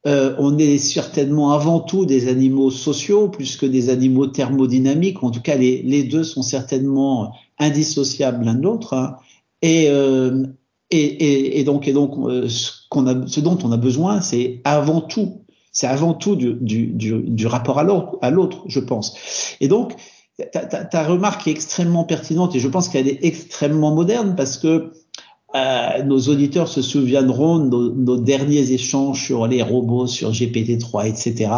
euh, 0.07 0.33
on 0.39 0.57
est 0.57 0.80
certainement 0.80 1.51
avant 1.51 1.80
tout 1.80 2.06
des 2.06 2.27
animaux 2.27 2.71
sociaux 2.71 3.30
plus 3.30 3.56
que 3.56 3.68
des 3.68 3.89
animaux 3.89 4.25
thermodynamiques. 4.25 5.21
En 5.24 5.30
tout 5.30 5.41
cas, 5.41 5.57
les, 5.57 5.83
les 5.83 6.03
deux 6.03 6.24
sont 6.24 6.41
certainement 6.41 7.33
indissociables 7.59 8.45
l'un 8.45 8.56
de 8.56 8.63
l'autre. 8.63 8.94
Hein. 8.94 9.18
Et, 9.62 9.89
euh, 9.89 10.45
et, 10.89 10.97
et, 10.97 11.59
et, 11.59 11.63
donc, 11.63 11.88
et 11.88 11.94
donc 11.94 12.18
euh, 12.18 12.47
ce, 12.47 12.71
a, 12.97 13.27
ce 13.27 13.39
dont 13.41 13.59
on 13.63 13.71
a 13.71 13.77
besoin, 13.77 14.21
c'est 14.21 14.62
avant 14.63 15.01
tout, 15.01 15.44
c'est 15.71 15.88
avant 15.88 16.13
tout 16.13 16.36
du, 16.36 17.48
rapport 17.48 17.79
à 17.79 18.29
l'autre, 18.32 18.63
je 18.67 18.79
pense. 18.79 19.15
Et 19.62 19.67
donc, 19.67 19.96
ta, 20.51 21.03
remarque 21.03 21.48
est 21.48 21.51
extrêmement 21.51 22.03
pertinente 22.03 22.55
et 22.55 22.60
je 22.60 22.67
pense 22.67 22.89
qu'elle 22.89 23.08
est 23.08 23.24
extrêmement 23.24 23.93
moderne 23.93 24.36
parce 24.36 24.58
que 24.58 24.91
euh, 25.55 26.03
nos 26.03 26.20
auditeurs 26.20 26.67
se 26.67 26.84
souviendront 26.84 27.58
de 27.58 27.89
nos, 27.89 28.17
derniers 28.17 28.72
échanges 28.72 29.25
sur 29.25 29.48
les 29.48 29.63
robots, 29.63 30.05
sur 30.05 30.32
GPT-3, 30.32 31.08
etc. 31.10 31.51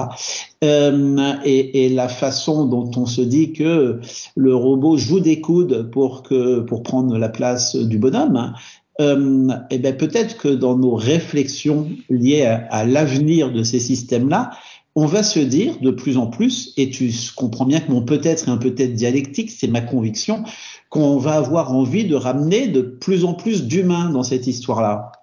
Euh, 0.64 1.34
et, 1.44 1.86
et, 1.86 1.90
la 1.90 2.08
façon 2.08 2.66
dont 2.66 2.90
on 2.96 3.06
se 3.06 3.20
dit 3.20 3.52
que 3.52 4.00
le 4.36 4.56
robot 4.56 4.96
joue 4.96 5.20
des 5.20 5.42
coudes 5.42 5.90
pour 5.92 6.24
que 6.24 6.62
pour 6.62 6.84
prendre 6.84 7.18
la 7.18 7.28
place 7.28 7.76
du 7.76 7.98
bonhomme. 7.98 8.54
Euh, 9.00 9.48
et 9.70 9.80
ben 9.80 9.96
peut-être 9.96 10.38
que 10.38 10.50
dans 10.50 10.78
nos 10.78 10.96
réflexions 10.96 11.90
liées 12.10 12.46
à, 12.46 12.68
à 12.70 12.84
l'avenir 12.84 13.52
de 13.52 13.64
ces 13.64 13.80
systèmes-là, 13.80 14.52
on 14.96 15.06
va 15.06 15.24
se 15.24 15.40
dire 15.40 15.80
de 15.80 15.92
plus 15.92 16.18
en 16.18 16.28
plus, 16.28 16.74
et 16.76 16.90
tu 16.90 17.12
comprends 17.36 17.66
bien 17.66 17.80
que 17.80 17.90
mon 17.90 18.02
peut-être 18.02 18.48
est 18.48 18.52
un 18.52 18.58
peut-être 18.58 18.94
dialectique, 18.94 19.50
c'est 19.50 19.68
ma 19.68 19.82
conviction, 19.82 20.44
qu'on 20.90 21.18
va 21.18 21.36
avoir 21.36 21.72
envie 21.72 22.04
de 22.04 22.16
ramener 22.16 22.68
de 22.68 22.82
plus 22.82 23.24
en 23.24 23.34
plus 23.34 23.64
d'humains 23.64 24.10
dans 24.10 24.24
cette 24.24 24.48
histoire-là. 24.48 25.14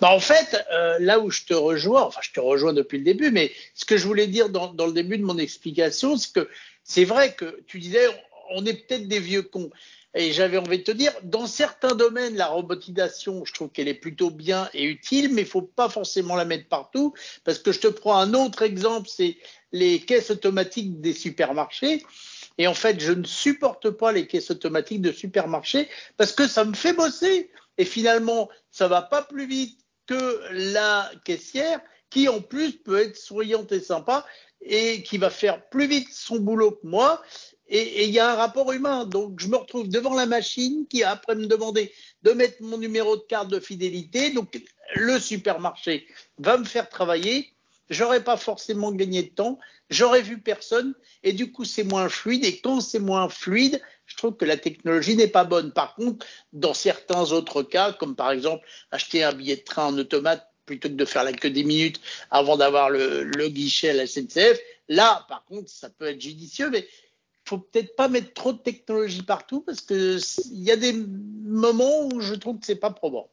Bah 0.00 0.10
en 0.10 0.20
fait, 0.20 0.64
euh, 0.72 0.96
là 1.00 1.20
où 1.20 1.30
je 1.30 1.42
te 1.44 1.52
rejoins, 1.52 2.02
enfin 2.02 2.20
je 2.22 2.32
te 2.32 2.40
rejoins 2.40 2.72
depuis 2.72 2.98
le 2.98 3.04
début, 3.04 3.30
mais 3.30 3.50
ce 3.74 3.84
que 3.84 3.98
je 3.98 4.06
voulais 4.06 4.26
dire 4.26 4.48
dans, 4.48 4.72
dans 4.72 4.86
le 4.86 4.92
début 4.92 5.18
de 5.18 5.24
mon 5.24 5.36
explication, 5.36 6.16
c'est 6.16 6.32
que 6.32 6.48
c'est 6.82 7.04
vrai 7.04 7.34
que 7.34 7.60
tu 7.66 7.78
disais, 7.78 8.06
on 8.54 8.64
est 8.64 8.86
peut-être 8.86 9.06
des 9.08 9.20
vieux 9.20 9.42
cons. 9.42 9.70
Et 10.14 10.32
j'avais 10.32 10.58
envie 10.58 10.78
de 10.78 10.82
te 10.82 10.90
dire, 10.90 11.12
dans 11.22 11.46
certains 11.46 11.94
domaines, 11.94 12.36
la 12.36 12.48
robotisation, 12.48 13.44
je 13.44 13.52
trouve 13.54 13.70
qu'elle 13.70 13.88
est 13.88 13.94
plutôt 13.94 14.30
bien 14.30 14.68
et 14.74 14.84
utile, 14.84 15.32
mais 15.32 15.42
il 15.42 15.48
faut 15.48 15.62
pas 15.62 15.88
forcément 15.88 16.36
la 16.36 16.44
mettre 16.44 16.68
partout. 16.68 17.14
Parce 17.44 17.58
que 17.58 17.72
je 17.72 17.80
te 17.80 17.86
prends 17.88 18.18
un 18.18 18.34
autre 18.34 18.62
exemple, 18.62 19.08
c'est 19.08 19.38
les 19.72 20.00
caisses 20.00 20.30
automatiques 20.30 21.00
des 21.00 21.14
supermarchés. 21.14 22.04
Et 22.58 22.66
en 22.66 22.74
fait, 22.74 23.00
je 23.00 23.12
ne 23.12 23.24
supporte 23.24 23.90
pas 23.90 24.12
les 24.12 24.26
caisses 24.26 24.50
automatiques 24.50 25.00
de 25.00 25.12
supermarchés 25.12 25.88
parce 26.18 26.32
que 26.32 26.46
ça 26.46 26.64
me 26.64 26.74
fait 26.74 26.92
bosser. 26.92 27.50
Et 27.78 27.86
finalement, 27.86 28.50
ça 28.70 28.88
va 28.88 29.00
pas 29.00 29.22
plus 29.22 29.46
vite 29.46 29.80
que 30.06 30.40
la 30.50 31.10
caissière 31.24 31.80
qui 32.10 32.28
en 32.28 32.42
plus 32.42 32.72
peut 32.72 32.98
être 32.98 33.16
souriante 33.16 33.72
et 33.72 33.80
sympa 33.80 34.26
et 34.60 35.02
qui 35.02 35.16
va 35.16 35.30
faire 35.30 35.66
plus 35.70 35.86
vite 35.86 36.08
son 36.12 36.38
boulot 36.38 36.72
que 36.72 36.86
moi 36.86 37.22
et 37.74 38.04
il 38.04 38.10
y 38.10 38.18
a 38.18 38.30
un 38.30 38.34
rapport 38.34 38.70
humain. 38.72 39.06
Donc, 39.06 39.40
je 39.40 39.48
me 39.48 39.56
retrouve 39.56 39.88
devant 39.88 40.14
la 40.14 40.26
machine 40.26 40.86
qui, 40.88 41.02
après 41.02 41.34
me 41.34 41.46
demander 41.46 41.90
de 42.22 42.32
mettre 42.32 42.62
mon 42.62 42.76
numéro 42.76 43.16
de 43.16 43.22
carte 43.22 43.48
de 43.48 43.60
fidélité, 43.60 44.30
donc 44.30 44.62
le 44.94 45.18
supermarché 45.18 46.06
va 46.38 46.58
me 46.58 46.64
faire 46.64 46.88
travailler. 46.90 47.54
J'aurais 47.88 48.22
pas 48.22 48.36
forcément 48.36 48.92
gagné 48.92 49.22
de 49.22 49.30
temps, 49.30 49.58
j'aurais 49.90 50.22
vu 50.22 50.38
personne, 50.38 50.94
et 51.22 51.32
du 51.32 51.50
coup, 51.50 51.64
c'est 51.64 51.84
moins 51.84 52.08
fluide. 52.08 52.44
Et 52.44 52.58
quand 52.58 52.80
c'est 52.80 52.98
moins 52.98 53.28
fluide, 53.28 53.80
je 54.04 54.16
trouve 54.16 54.36
que 54.36 54.44
la 54.44 54.58
technologie 54.58 55.16
n'est 55.16 55.28
pas 55.28 55.44
bonne. 55.44 55.72
Par 55.72 55.94
contre, 55.94 56.26
dans 56.52 56.74
certains 56.74 57.32
autres 57.32 57.62
cas, 57.62 57.92
comme 57.92 58.16
par 58.16 58.30
exemple 58.30 58.66
acheter 58.90 59.24
un 59.24 59.32
billet 59.32 59.56
de 59.56 59.62
train 59.62 59.86
en 59.86 59.98
automate 59.98 60.46
plutôt 60.66 60.88
que 60.88 60.94
de 60.94 61.04
faire 61.04 61.24
la 61.24 61.32
queue 61.32 61.50
des 61.50 61.64
minutes 61.64 62.00
avant 62.30 62.56
d'avoir 62.56 62.88
le, 62.88 63.24
le, 63.24 63.48
guichet 63.48 63.90
à 63.90 63.94
la 63.94 64.06
SNCF, 64.06 64.60
là, 64.88 65.24
par 65.28 65.44
contre, 65.44 65.70
ça 65.70 65.90
peut 65.90 66.06
être 66.06 66.20
judicieux, 66.20 66.70
mais 66.70 66.86
faut 67.52 67.58
peut-être 67.58 67.94
pas 67.96 68.08
mettre 68.08 68.32
trop 68.32 68.52
de 68.52 68.58
technologie 68.58 69.22
partout 69.22 69.60
parce 69.60 69.82
que 69.82 70.16
il 70.52 70.62
y 70.62 70.70
a 70.70 70.76
des 70.76 70.94
moments 71.44 72.08
où 72.10 72.20
je 72.20 72.34
trouve 72.34 72.58
que 72.58 72.64
c'est 72.64 72.80
pas 72.80 72.90
probant. 72.90 73.28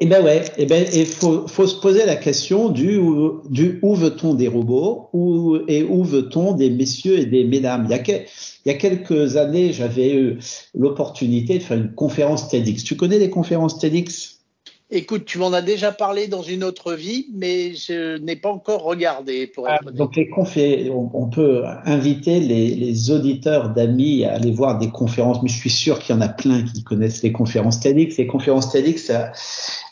Eh 0.00 0.06
ben 0.06 0.22
ouais, 0.22 0.42
eh 0.58 0.66
ben 0.66 0.86
il 0.92 1.06
faut, 1.06 1.46
se 1.48 1.80
poser 1.80 2.04
la 2.04 2.16
question 2.16 2.68
du, 2.68 2.98
où 2.98 3.94
veut-on 3.94 4.34
des 4.34 4.48
robots 4.48 5.08
où, 5.12 5.58
et 5.68 5.84
où 5.84 6.02
veut-on 6.02 6.52
des 6.52 6.70
messieurs 6.70 7.18
et 7.18 7.26
des 7.26 7.44
mesdames? 7.44 7.86
Il 7.88 7.92
y 7.92 7.94
a, 7.94 8.02
il 8.16 8.26
y 8.66 8.70
a 8.70 8.74
quelques 8.74 9.36
années, 9.36 9.72
j'avais 9.72 10.14
eu 10.14 10.38
l'opportunité 10.74 11.58
de 11.58 11.62
faire 11.62 11.78
une 11.78 11.94
conférence 11.94 12.48
TEDx. 12.48 12.84
Tu 12.84 12.96
connais 12.96 13.18
les 13.18 13.30
conférences 13.30 13.78
TEDx? 13.78 14.31
Écoute, 14.94 15.24
tu 15.24 15.38
m'en 15.38 15.54
as 15.54 15.62
déjà 15.62 15.90
parlé 15.90 16.28
dans 16.28 16.42
une 16.42 16.62
autre 16.62 16.92
vie, 16.92 17.28
mais 17.32 17.74
je 17.74 18.18
n'ai 18.18 18.36
pas 18.36 18.50
encore 18.50 18.82
regardé. 18.82 19.46
Pour 19.46 19.66
ah, 19.66 19.78
donc 19.90 20.16
les 20.16 20.28
confé 20.28 20.90
on, 20.90 21.08
on, 21.14 21.30
peut 21.30 21.62
inviter 21.86 22.40
les, 22.40 22.74
les 22.74 23.10
auditeurs 23.10 23.70
d'amis 23.70 24.26
à 24.26 24.34
aller 24.34 24.50
voir 24.50 24.78
des 24.78 24.90
conférences, 24.90 25.42
mais 25.42 25.48
je 25.48 25.56
suis 25.56 25.70
sûr 25.70 25.98
qu'il 25.98 26.14
y 26.14 26.18
en 26.18 26.20
a 26.20 26.28
plein 26.28 26.62
qui 26.64 26.84
connaissent 26.84 27.22
les 27.22 27.32
conférences 27.32 27.80
TEDx. 27.80 28.18
Les 28.18 28.26
conférences 28.26 28.70
TEDx, 28.70 29.08
à, 29.08 29.32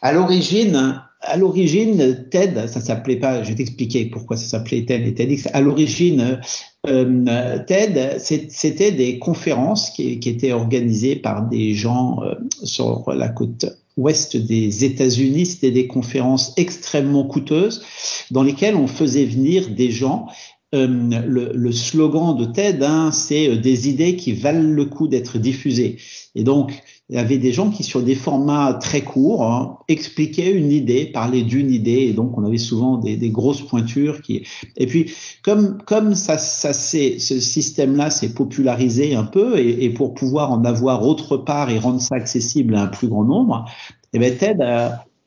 à 0.02 0.12
l'origine, 0.12 1.02
à 1.23 1.37
l'origine, 1.38 2.26
TED, 2.30 2.69
ça 2.69 2.80
s'appelait 2.83 3.16
pas, 3.16 3.42
je 3.42 3.49
vais 3.49 3.54
t'expliquer 3.54 4.04
pourquoi 4.04 4.37
ça 4.37 4.45
s'appelait 4.45 4.85
TED 4.85 5.07
et 5.07 5.14
TEDx. 5.14 5.49
À 5.54 5.62
l'origine, 5.62 6.40
euh, 6.87 7.58
TED, 7.66 8.18
c'était 8.18 8.92
des 8.92 9.18
conférences 9.18 9.90
qui, 9.90 10.12
étaient 10.12 10.52
organisées 10.52 11.16
par 11.16 11.46
des 11.46 11.75
gens 11.75 12.22
euh, 12.22 12.34
sur 12.62 13.12
la 13.12 13.28
côte 13.28 13.66
ouest 13.99 14.37
des 14.37 14.84
États-Unis, 14.84 15.44
c'était 15.44 15.72
des 15.72 15.87
conférences 15.87 16.54
extrêmement 16.56 17.25
coûteuses 17.25 17.82
dans 18.30 18.42
lesquelles 18.42 18.76
on 18.76 18.87
faisait 18.87 19.26
venir 19.26 19.68
des 19.68 19.90
gens. 19.90 20.26
Euh, 20.75 20.87
le, 20.87 21.72
slogan 21.72 22.37
de 22.37 22.46
TED, 22.46 22.82
hein, 22.82 23.10
c'est 23.12 23.56
des 23.56 23.88
idées 23.88 24.16
qui 24.16 24.32
valent 24.32 24.70
le 24.70 24.84
coup 24.87 25.06
d'être 25.06 25.37
diffusées. 25.37 25.99
Et 26.34 26.44
donc, 26.44 26.80
il 27.10 27.16
y 27.16 27.18
avait 27.18 27.38
des 27.38 27.52
gens 27.52 27.70
qui, 27.70 27.82
sur 27.82 28.02
des 28.02 28.14
formats 28.14 28.74
très 28.74 29.00
courts, 29.00 29.44
hein, 29.44 29.78
expliquaient 29.88 30.52
une 30.52 30.70
idée, 30.70 31.06
parlaient 31.06 31.42
d'une 31.42 31.72
idée, 31.72 32.06
et 32.08 32.12
donc 32.12 32.38
on 32.38 32.44
avait 32.44 32.56
souvent 32.56 32.98
des, 32.98 33.16
des 33.16 33.30
grosses 33.30 33.62
pointures. 33.62 34.22
Qui... 34.22 34.46
Et 34.76 34.86
puis, 34.86 35.12
comme 35.42 35.78
comme 35.86 36.14
ça, 36.14 36.38
ça 36.38 36.72
ce 36.72 37.18
système-là 37.18 38.10
s'est 38.10 38.32
popularisé 38.32 39.16
un 39.16 39.24
peu, 39.24 39.58
et, 39.58 39.84
et, 39.84 39.90
pour 39.90 40.14
pouvoir 40.14 40.52
en 40.52 40.64
avoir 40.64 41.04
autre 41.04 41.36
part 41.36 41.68
et 41.70 41.80
rendre 41.80 42.00
ça 42.00 42.14
accessible 42.14 42.76
à 42.76 42.82
un 42.82 42.86
plus 42.86 43.08
grand 43.08 43.24
nombre, 43.24 43.64
eh 44.12 44.20
bien 44.20 44.30
TED 44.30 44.62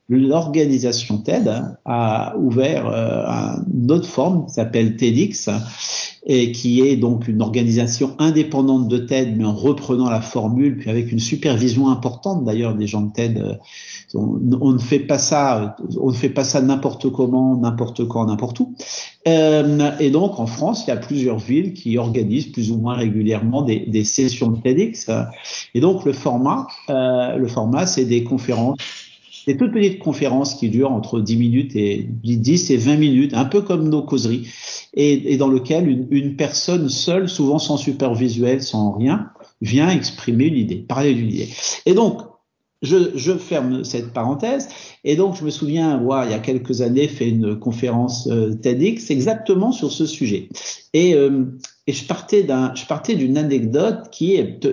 l'organisation 0.10 1.18
TED 1.18 1.50
a 1.86 2.36
ouvert 2.38 2.88
euh, 2.88 3.56
une 3.74 3.92
autre 3.92 4.08
forme 4.08 4.46
qui 4.46 4.54
s'appelle 4.54 4.96
TEDx 4.96 5.50
et 6.26 6.54
qui 6.54 6.82
est 6.82 6.96
donc 6.96 7.28
une 7.28 7.42
organisation 7.42 8.16
indépendante 8.18 8.88
de 8.88 8.98
TED, 8.98 9.36
mais 9.38 9.44
en 9.44 9.54
reprenant 9.54 10.10
la 10.10 10.22
formule, 10.22 10.78
puis 10.78 10.90
avec 10.90 11.12
une 11.12 11.20
supervision 11.20 11.90
importante 11.90 12.46
d'ailleurs 12.46 12.76
des 12.76 12.88
gens 12.88 13.02
de 13.02 13.12
TED. 13.12 13.38
Euh, 13.40 13.56
on, 14.16 14.72
ne 14.72 14.78
fait 14.78 15.00
pas 15.00 15.18
ça, 15.18 15.76
on 16.00 16.10
ne 16.10 16.16
fait 16.16 16.30
pas 16.30 16.44
ça 16.44 16.62
n'importe 16.62 17.10
comment, 17.12 17.58
n'importe 17.58 18.08
quand, 18.08 18.26
n'importe 18.26 18.60
où. 18.62 18.76
Euh, 19.28 19.92
et 20.00 20.12
donc 20.12 20.40
en 20.40 20.46
France, 20.46 20.86
il 20.86 20.92
y 20.92 20.94
a 20.94 20.98
plusieurs 20.98 21.40
villes 21.40 21.74
qui 21.74 21.98
organisent 21.98 22.52
plus 22.52 22.72
ou 22.72 22.78
moins 22.78 22.96
régulièrement 22.96 23.62
des, 23.62 23.80
des 23.88 24.04
sessions 24.06 24.50
de 24.52 24.62
TEDx. 24.62 25.10
Et 25.74 25.82
donc 25.82 26.06
le 26.06 26.14
format, 26.14 26.68
euh, 26.90 27.36
le 27.36 27.48
format, 27.48 27.86
c'est 27.86 28.06
des 28.06 28.24
conférences 28.24 28.78
des 29.46 29.58
toutes 29.58 29.74
petites 29.74 30.00
conférences 30.00 30.56
qui 30.56 30.70
durent 30.70 30.92
entre 30.92 31.20
10 31.20 31.38
minutes 31.38 31.76
et 31.76 32.08
10 32.08 32.72
et 32.72 32.78
20 32.78 32.96
minutes, 32.98 33.34
un 33.34 33.46
peu 33.46 33.62
comme 33.62 33.90
nos 33.90 34.04
causeries, 34.04 34.48
et, 34.94 35.38
dans 35.38 35.48
lequel 35.48 36.08
une, 36.10 36.36
personne 36.36 36.90
seule, 36.90 37.28
souvent 37.28 37.60
sans 37.60 37.78
support 37.78 38.16
visuel, 38.16 38.62
sans 38.62 38.92
rien, 38.92 39.30
vient 39.62 39.90
exprimer 39.90 40.46
une 40.46 40.58
idée, 40.58 40.78
parler 40.78 41.14
d'une 41.14 41.30
idée. 41.30 41.50
Et 41.86 41.94
donc, 41.94 42.22
je, 42.82 43.38
ferme 43.38 43.84
cette 43.84 44.14
parenthèse. 44.14 44.68
Et 45.04 45.16
donc, 45.16 45.36
je 45.38 45.46
me 45.46 45.50
souviens 45.50 45.92
avoir, 45.92 46.26
il 46.26 46.32
y 46.32 46.34
a 46.34 46.40
quelques 46.40 46.82
années, 46.82 47.08
fait 47.08 47.30
une 47.30 47.58
conférence 47.58 48.28
euh, 48.28 48.54
TEDx 48.54 49.10
exactement 49.10 49.72
sur 49.72 49.92
ce 49.92 50.06
sujet. 50.06 50.50
Et, 50.94 51.16
euh, 51.16 51.46
je 51.88 52.06
partais 52.06 53.16
d'une 53.16 53.38
anecdote 53.38 54.10
qui 54.12 54.36
est, 54.36 54.66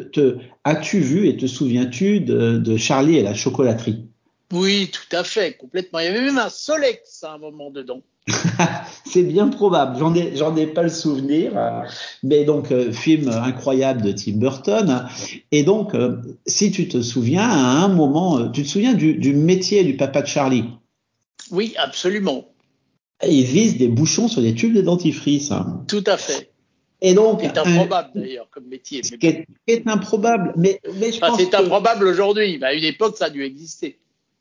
as-tu 0.65 1.01
vu 1.01 1.29
et 1.29 1.37
te 1.37 1.47
souviens-tu 1.47 2.21
de 2.21 2.77
Charlie 2.77 3.17
et 3.17 3.23
la 3.23 3.35
chocolaterie? 3.35 4.10
Oui, 4.53 4.91
tout 4.93 5.17
à 5.17 5.23
fait, 5.23 5.57
complètement. 5.57 6.01
Il 6.01 6.07
y 6.07 6.09
avait 6.09 6.23
même 6.23 6.39
un 6.39 6.51
Solex 6.51 7.23
à 7.23 7.35
un 7.35 7.39
moment 7.39 7.71
dedans. 7.71 8.03
c'est 9.07 9.23
bien 9.23 9.49
probable. 9.49 9.99
J'en 9.99 10.15
ai, 10.15 10.37
j'en 10.37 10.57
ai 10.57 10.67
pas 10.67 10.83
le 10.83 10.89
souvenir. 10.89 11.53
Mais 12.23 12.45
donc, 12.45 12.73
euh, 12.73 12.93
film 12.93 13.29
incroyable 13.29 14.03
de 14.03 14.13
Tim 14.13 14.37
Burton. 14.37 15.07
Et 15.53 15.63
donc, 15.63 15.95
euh, 15.95 16.17
si 16.47 16.71
tu 16.73 16.89
te 16.89 17.01
souviens, 17.01 17.49
à 17.49 17.85
un 17.85 17.89
moment, 17.89 18.39
euh, 18.39 18.49
tu 18.49 18.63
te 18.63 18.69
souviens 18.69 18.95
du, 18.95 19.15
du 19.15 19.35
métier 19.35 19.85
du 19.85 19.97
papa 19.97 20.23
de 20.23 20.27
Charlie? 20.27 20.65
Oui, 21.51 21.75
absolument. 21.79 22.49
il 23.27 23.45
vise 23.45 23.79
des 23.79 23.89
bouchons 23.89 24.29
sur 24.29 24.43
des 24.43 24.55
tubes 24.55 24.75
de 24.75 24.83
dentifrice. 24.83 25.53
Tout 25.89 26.05
à 26.07 26.17
fait. 26.17 26.51
Et 27.03 27.15
donc, 27.15 27.41
c'est 27.43 27.57
improbable 27.57 28.11
d'ailleurs 28.15 28.49
comme 28.51 28.67
métier. 28.67 29.03
Ce 29.03 29.15
qui 29.15 29.27
est, 29.27 29.47
est, 29.67 29.89
improbable, 29.89 30.53
mais, 30.57 30.81
mais 30.99 31.13
je 31.13 31.17
enfin, 31.17 31.35
c'est 31.39 31.55
improbable 31.55 32.07
aujourd'hui. 32.07 32.63
À 32.63 32.75
une 32.75 32.85
époque, 32.85 33.17
ça 33.17 33.27
a 33.27 33.31
dû 33.31 33.43
exister 33.43 33.99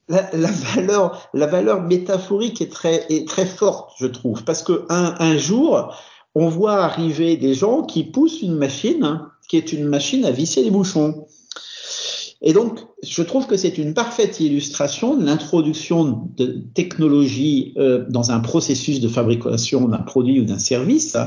la, 0.10 0.52
valeur, 0.52 1.30
la 1.34 1.48
valeur 1.48 1.82
métaphorique 1.82 2.62
est 2.62 2.72
très, 2.72 3.06
est 3.10 3.28
très 3.28 3.46
forte, 3.46 3.92
je 3.98 4.08
trouve, 4.08 4.44
parce 4.44 4.64
que 4.64 4.86
un, 4.90 5.16
un 5.20 5.38
jour, 5.38 5.94
on 6.36 6.50
voit 6.50 6.84
arriver 6.84 7.38
des 7.38 7.54
gens 7.54 7.84
qui 7.84 8.04
poussent 8.04 8.42
une 8.42 8.56
machine, 8.56 9.04
hein, 9.04 9.32
qui 9.48 9.58
est 9.58 9.72
une 9.72 9.86
machine 9.86 10.26
à 10.26 10.32
visser 10.32 10.64
les 10.64 10.72
bouchons. 10.72 11.26
Et 12.42 12.54
donc, 12.54 12.80
je 13.04 13.22
trouve 13.22 13.48
que 13.48 13.58
c'est 13.58 13.78
une 13.78 13.94
parfaite 13.94 14.40
illustration 14.40 15.16
de 15.16 15.26
l'introduction 15.26 16.30
de 16.38 16.64
technologie 16.74 17.74
euh, 17.78 18.06
dans 18.10 18.32
un 18.32 18.40
processus 18.40 19.02
de 19.02 19.10
fabrication 19.10 19.88
d'un 19.90 19.98
produit 19.98 20.40
ou 20.40 20.46
d'un 20.46 20.58
service. 20.58 21.18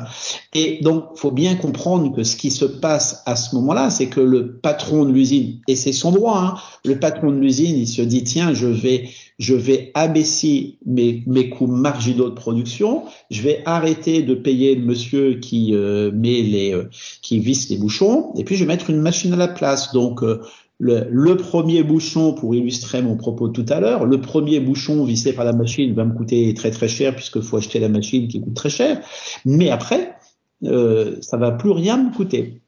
Et 0.54 0.78
donc, 0.82 1.16
faut 1.16 1.30
bien 1.30 1.54
comprendre 1.54 2.14
que 2.16 2.24
ce 2.24 2.36
qui 2.36 2.50
se 2.50 2.64
passe 2.64 3.22
à 3.26 3.36
ce 3.36 3.54
moment-là, 3.56 3.90
c'est 3.90 4.08
que 4.08 4.20
le 4.20 4.58
patron 4.58 5.04
de 5.04 5.12
l'usine, 5.12 5.60
et 5.68 5.76
c'est 5.76 5.92
son 5.92 6.12
droit, 6.12 6.38
hein, 6.38 6.54
le 6.84 6.98
patron 6.98 7.30
de 7.30 7.38
l'usine, 7.38 7.76
il 7.76 7.88
se 7.88 8.02
dit 8.02 8.24
tiens, 8.24 8.54
je 8.54 8.66
vais 8.66 9.10
je 9.38 9.54
vais 9.54 9.90
abaisser 9.94 10.78
mes, 10.86 11.24
mes 11.26 11.48
coûts 11.48 11.66
marginaux 11.66 12.28
de 12.28 12.34
production, 12.34 13.02
je 13.30 13.42
vais 13.42 13.62
arrêter 13.64 14.22
de 14.22 14.34
payer 14.34 14.76
le 14.76 14.84
monsieur 14.84 15.34
qui 15.34 15.74
euh, 15.74 16.12
met 16.12 16.42
les 16.42 16.72
euh, 16.72 16.88
qui 17.22 17.40
visse 17.40 17.68
les 17.68 17.76
bouchons, 17.76 18.32
et 18.36 18.44
puis 18.44 18.54
je 18.54 18.64
vais 18.64 18.68
mettre 18.68 18.88
une 18.88 19.00
machine 19.00 19.32
à 19.32 19.36
la 19.36 19.48
place. 19.48 19.92
Donc 19.92 20.22
euh, 20.22 20.42
le, 20.82 21.06
le, 21.08 21.36
premier 21.36 21.84
bouchon, 21.84 22.32
pour 22.32 22.56
illustrer 22.56 23.02
mon 23.02 23.16
propos 23.16 23.48
tout 23.48 23.64
à 23.68 23.78
l'heure, 23.78 24.04
le 24.04 24.20
premier 24.20 24.58
bouchon 24.58 25.04
vissé 25.04 25.32
par 25.32 25.44
la 25.44 25.52
machine 25.52 25.94
va 25.94 26.04
me 26.04 26.12
coûter 26.12 26.52
très 26.54 26.72
très 26.72 26.88
cher 26.88 27.14
puisque 27.14 27.40
faut 27.40 27.56
acheter 27.56 27.78
la 27.78 27.88
machine 27.88 28.26
qui 28.26 28.40
coûte 28.40 28.54
très 28.54 28.68
cher. 28.68 29.00
Mais 29.44 29.70
après, 29.70 30.16
euh, 30.64 31.18
ça 31.20 31.36
va 31.36 31.52
plus 31.52 31.70
rien 31.70 31.98
me 31.98 32.12
coûter. 32.12 32.62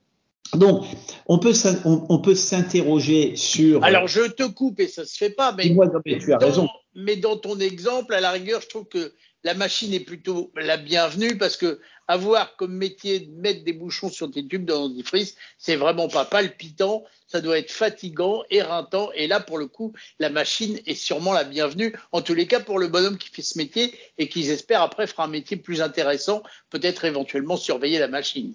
Donc, 0.55 0.85
on 1.27 1.39
peut, 1.39 1.55
on, 1.85 2.07
on 2.09 2.19
peut 2.21 2.37
s'interroger 2.37 3.35
sur. 3.35 3.83
Alors, 3.83 4.07
je 4.07 4.31
te 4.31 4.45
coupe 4.45 4.79
et 4.79 4.87
ça 4.87 5.05
se 5.05 5.17
fait 5.17 5.31
pas, 5.31 5.53
mais, 5.59 5.71
moi, 5.71 5.87
non, 5.87 6.01
mais 6.07 6.19
tu 6.19 6.33
as 6.33 6.37
dans, 6.37 6.47
raison. 6.47 6.69
Mais 6.95 7.17
dans 7.17 7.37
ton 7.37 7.59
exemple, 7.59 8.15
à 8.15 8.21
la 8.21 8.31
rigueur, 8.31 8.61
je 8.61 8.69
trouve 8.69 8.87
que 8.87 9.13
la 9.43 9.55
machine 9.55 9.93
est 9.93 10.05
plutôt 10.05 10.53
la 10.55 10.77
bienvenue 10.77 11.37
parce 11.37 11.57
que 11.57 11.81
avoir 12.09 12.57
comme 12.57 12.75
métier 12.75 13.21
de 13.21 13.41
mettre 13.41 13.65
des 13.65 13.73
bouchons 13.73 14.11
sur 14.11 14.31
tes 14.31 14.47
tubes 14.47 14.65
de 14.65 14.73
dentifrice, 14.73 15.37
c'est 15.59 15.77
vraiment 15.77 16.09
pas 16.09 16.25
palpitant, 16.25 17.05
ça 17.27 17.41
doit 17.41 17.59
être 17.59 17.71
fatigant, 17.71 18.43
éreintant, 18.51 19.11
et 19.15 19.27
là, 19.27 19.41
pour 19.41 19.59
le 19.59 19.67
coup, 19.67 19.93
la 20.19 20.31
machine 20.31 20.79
est 20.87 20.95
sûrement 20.95 21.33
la 21.33 21.45
bienvenue, 21.45 21.95
en 22.13 22.23
tous 22.23 22.35
les 22.35 22.47
cas 22.47 22.61
pour 22.61 22.79
le 22.79 22.89
bonhomme 22.89 23.19
qui 23.19 23.29
fait 23.31 23.43
ce 23.43 23.59
métier 23.59 23.95
et 24.19 24.29
qui, 24.29 24.45
j'espère, 24.45 24.83
après 24.83 25.07
fera 25.07 25.25
un 25.25 25.29
métier 25.29 25.57
plus 25.57 25.83
intéressant, 25.83 26.43
peut-être 26.71 27.05
éventuellement 27.05 27.57
surveiller 27.57 27.99
la 27.99 28.09
machine. 28.09 28.55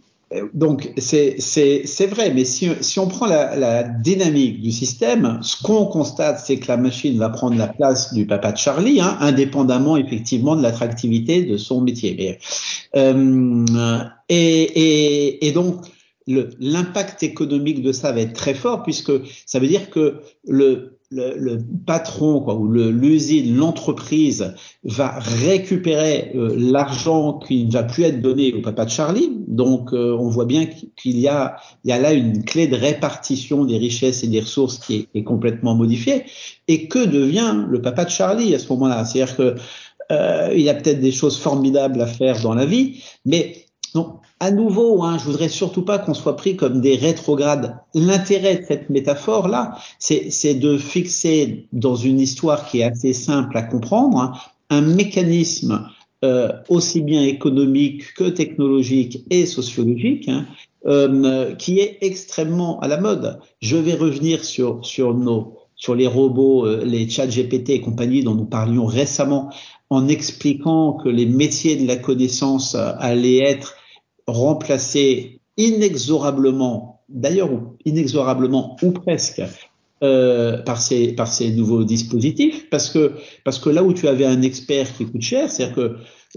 Donc 0.53 0.91
c'est 0.97 1.37
vrai, 2.07 2.31
mais 2.31 2.45
si, 2.45 2.69
si 2.81 2.99
on 2.99 3.07
prend 3.07 3.25
la, 3.25 3.55
la, 3.55 3.83
dynamique 3.83 4.61
du 4.61 4.71
système, 4.71 5.39
ce 5.41 5.61
qu'on 5.63 5.85
constate, 5.85 6.39
c'est 6.45 6.57
que 6.57 6.67
la 6.67 6.77
machine 6.77 7.17
va 7.17 7.29
prendre 7.29 7.57
la 7.57 7.67
place 7.67 8.13
du 8.13 8.27
papa 8.27 8.51
de 8.51 8.57
Charlie, 8.57 9.01
hein, 9.01 9.17
indépendamment 9.21 9.97
effectivement 9.97 10.55
de 10.55 10.61
l'attractivité 10.61 11.43
de 11.43 11.57
son 11.57 11.81
métier. 11.81 12.15
Mais, 12.15 12.39
euh, 12.95 14.03
et, 14.29 14.61
et, 14.61 15.47
et, 15.47 15.51
donc 15.51 15.85
l'impact 16.27 17.23
économique 17.23 17.81
de 17.81 17.91
ça 17.91 18.11
va 18.11 18.21
être 18.21 18.33
très 18.33 18.53
fort 18.53 18.83
puisque 18.83 19.11
ça 19.47 19.57
veut 19.57 19.67
dire 19.67 19.89
que 19.89 20.21
le, 20.47 20.98
le, 21.11 21.33
le 21.37 21.59
patron 21.87 22.39
quoi, 22.41 22.55
ou 22.55 22.67
l'usine, 22.71 23.55
l'entreprise 23.57 24.53
va 24.83 25.17
récupérer 25.19 26.31
euh, 26.35 26.53
l'argent 26.55 27.39
qui 27.39 27.65
ne 27.65 27.71
va 27.71 27.83
plus 27.83 28.03
être 28.03 28.21
donné 28.21 28.53
au 28.53 28.61
papa 28.61 28.85
de 28.85 28.91
Charlie. 28.91 29.31
Donc 29.47 29.91
euh, 29.93 30.15
on 30.19 30.29
voit 30.29 30.45
bien 30.45 30.67
qu'il 30.95 31.19
y 31.19 31.27
a, 31.27 31.57
il 31.83 31.89
y 31.89 31.93
a 31.93 31.99
là 31.99 32.13
une 32.13 32.43
clé 32.43 32.67
de 32.67 32.75
répartition 32.75 33.65
des 33.65 33.77
richesses 33.77 34.23
et 34.23 34.27
des 34.27 34.41
ressources 34.41 34.77
qui 34.77 35.07
est, 35.13 35.23
complètement 35.23 35.75
modifiée. 35.75 36.25
Et 36.67 36.87
que 36.87 37.03
devient 37.03 37.65
le 37.67 37.81
papa 37.81 38.05
de 38.05 38.09
Charlie 38.09 38.53
à 38.53 38.59
ce 38.59 38.71
moment-là? 38.73 39.03
C'est-à-dire 39.05 39.35
que 39.35 39.55
euh, 40.11 40.53
il 40.55 40.67
a 40.69 40.75
peut-être 40.75 41.01
des 41.01 41.11
choses 41.11 41.37
formidables 41.37 42.01
à 42.01 42.07
faire 42.07 42.41
dans 42.41 42.53
la 42.53 42.65
vie, 42.65 43.03
mais 43.25 43.65
donc, 43.93 44.21
à 44.39 44.51
nouveau, 44.51 45.03
hein, 45.03 45.17
je 45.19 45.25
voudrais 45.25 45.49
surtout 45.49 45.83
pas 45.83 45.99
qu'on 45.99 46.13
soit 46.13 46.35
pris 46.35 46.55
comme 46.55 46.81
des 46.81 46.95
rétrogrades. 46.95 47.77
L'intérêt 47.93 48.57
de 48.57 48.65
cette 48.65 48.89
métaphore-là, 48.89 49.77
c'est 49.99 50.53
de 50.53 50.77
fixer 50.77 51.67
dans 51.73 51.95
une 51.95 52.19
histoire 52.19 52.65
qui 52.65 52.79
est 52.79 52.83
assez 52.83 53.13
simple 53.13 53.57
à 53.57 53.63
comprendre 53.63 54.17
hein, 54.17 54.33
un 54.69 54.81
mécanisme 54.81 55.89
euh, 56.23 56.51
aussi 56.69 57.01
bien 57.01 57.23
économique 57.23 58.13
que 58.13 58.29
technologique 58.29 59.25
et 59.29 59.45
sociologique 59.45 60.29
hein, 60.29 60.45
euh, 60.85 61.55
qui 61.55 61.79
est 61.79 61.97
extrêmement 62.01 62.79
à 62.79 62.87
la 62.87 62.99
mode. 62.99 63.39
Je 63.61 63.77
vais 63.77 63.95
revenir 63.95 64.45
sur 64.45 64.85
sur 64.85 65.13
nos 65.13 65.59
sur 65.79 65.95
les 65.95 66.07
robots, 66.07 66.67
euh, 66.67 66.83
les 66.85 67.09
chats 67.09 67.25
GPT 67.25 67.69
et 67.69 67.81
compagnie 67.81 68.21
dont 68.21 68.35
nous 68.35 68.45
parlions 68.45 68.85
récemment, 68.85 69.49
en 69.89 70.07
expliquant 70.07 70.93
que 70.93 71.09
les 71.09 71.25
métiers 71.25 71.77
de 71.77 71.87
la 71.87 71.95
connaissance 71.95 72.75
euh, 72.75 72.91
allaient 72.99 73.39
être 73.39 73.75
remplacés 74.29 75.39
inexorablement, 75.57 77.01
d'ailleurs 77.09 77.49
inexorablement 77.85 78.77
ou 78.81 78.91
presque, 78.91 79.41
euh, 80.01 80.61
par 80.63 80.81
ces 80.81 81.51
nouveaux 81.51 81.83
dispositifs 81.83 82.69
parce 82.69 82.89
que 82.89 83.15
parce 83.43 83.59
que 83.59 83.69
là 83.69 83.83
où 83.83 83.91
tu 83.91 84.07
avais 84.07 84.23
un 84.23 84.41
expert 84.43 84.95
qui 84.95 85.05
coûte 85.05 85.21
cher 85.21 85.51
c'est-à-dire 85.51 85.75
que 85.75 85.81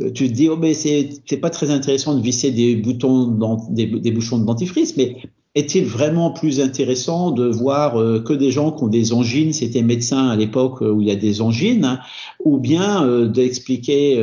euh, 0.02 0.10
tu 0.10 0.26
te 0.26 0.32
dis 0.32 0.48
oh 0.48 0.56
mais 0.56 0.74
c'est 0.74 1.10
c'est 1.26 1.36
pas 1.36 1.48
très 1.48 1.70
intéressant 1.70 2.16
de 2.16 2.20
visser 2.20 2.50
des 2.50 2.74
boutons 2.74 3.28
dans, 3.28 3.68
des 3.70 3.86
bouchons 4.10 4.38
de 4.38 4.46
dentifrice 4.46 4.96
mais 4.96 5.16
est-il 5.54 5.84
vraiment 5.84 6.30
plus 6.30 6.60
intéressant 6.60 7.30
de 7.30 7.46
voir 7.46 8.00
euh, 8.00 8.20
que 8.20 8.32
des 8.32 8.50
gens 8.50 8.72
qui 8.72 8.84
ont 8.84 8.88
des 8.88 9.12
angines, 9.12 9.52
c'était 9.52 9.82
médecin 9.82 10.28
à 10.28 10.36
l'époque 10.36 10.80
euh, 10.80 10.90
où 10.90 11.02
il 11.02 11.08
y 11.08 11.10
a 11.10 11.16
des 11.16 11.42
angines, 11.42 11.84
hein, 11.84 12.00
ou 12.44 12.58
bien 12.58 13.04
euh, 13.04 13.28
d'expliquer, 13.28 14.16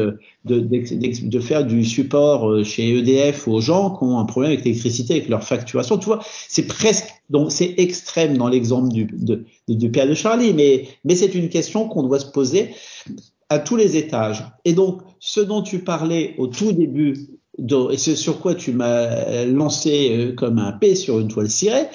de, 0.46 0.60
de, 0.60 1.40
faire 1.40 1.66
du 1.66 1.86
support 1.86 2.66
chez 2.66 2.98
EDF 2.98 3.48
aux 3.48 3.62
gens 3.62 3.92
qui 3.92 4.04
ont 4.04 4.18
un 4.18 4.26
problème 4.26 4.54
avec 4.54 4.66
l'électricité, 4.66 5.16
avec 5.16 5.30
leur 5.30 5.44
facturation. 5.44 6.00
Tu 6.00 6.06
vois, 6.06 6.20
c'est 6.48 6.66
presque, 6.66 7.08
donc 7.30 7.52
c'est 7.52 7.76
extrême 7.78 8.38
dans 8.38 8.48
l'exemple 8.48 8.90
du, 8.90 9.06
de, 9.06 9.46
du 9.68 9.92
père 9.92 10.08
de 10.08 10.16
Charlie, 10.16 10.54
mais, 10.54 10.88
mais 11.06 11.16
c'est 11.16 11.36
une 11.36 11.50
question 11.50 11.88
qu'on 11.88 12.04
doit 12.04 12.20
se 12.20 12.32
poser 12.32 12.70
à 13.50 13.60
tous 13.60 13.76
les 13.76 13.98
étages. 13.98 14.44
Et 14.66 14.74
donc, 14.74 15.02
ce 15.20 15.42
dont 15.42 15.62
tu 15.62 15.80
parlais 15.80 16.34
au 16.38 16.48
tout 16.48 16.72
début 16.72 17.39
et 17.92 17.98
c'est 17.98 18.16
sur 18.16 18.40
quoi 18.40 18.56
tu 18.56 18.72
m'as 18.72 19.46
lancé 19.46 20.16
euh, 20.16 20.34
comme 20.34 20.60
un 20.60 20.72
P 20.72 20.96
sur 20.96 21.20
une 21.20 21.28
toile 21.28 21.50
cirée, 21.50 21.88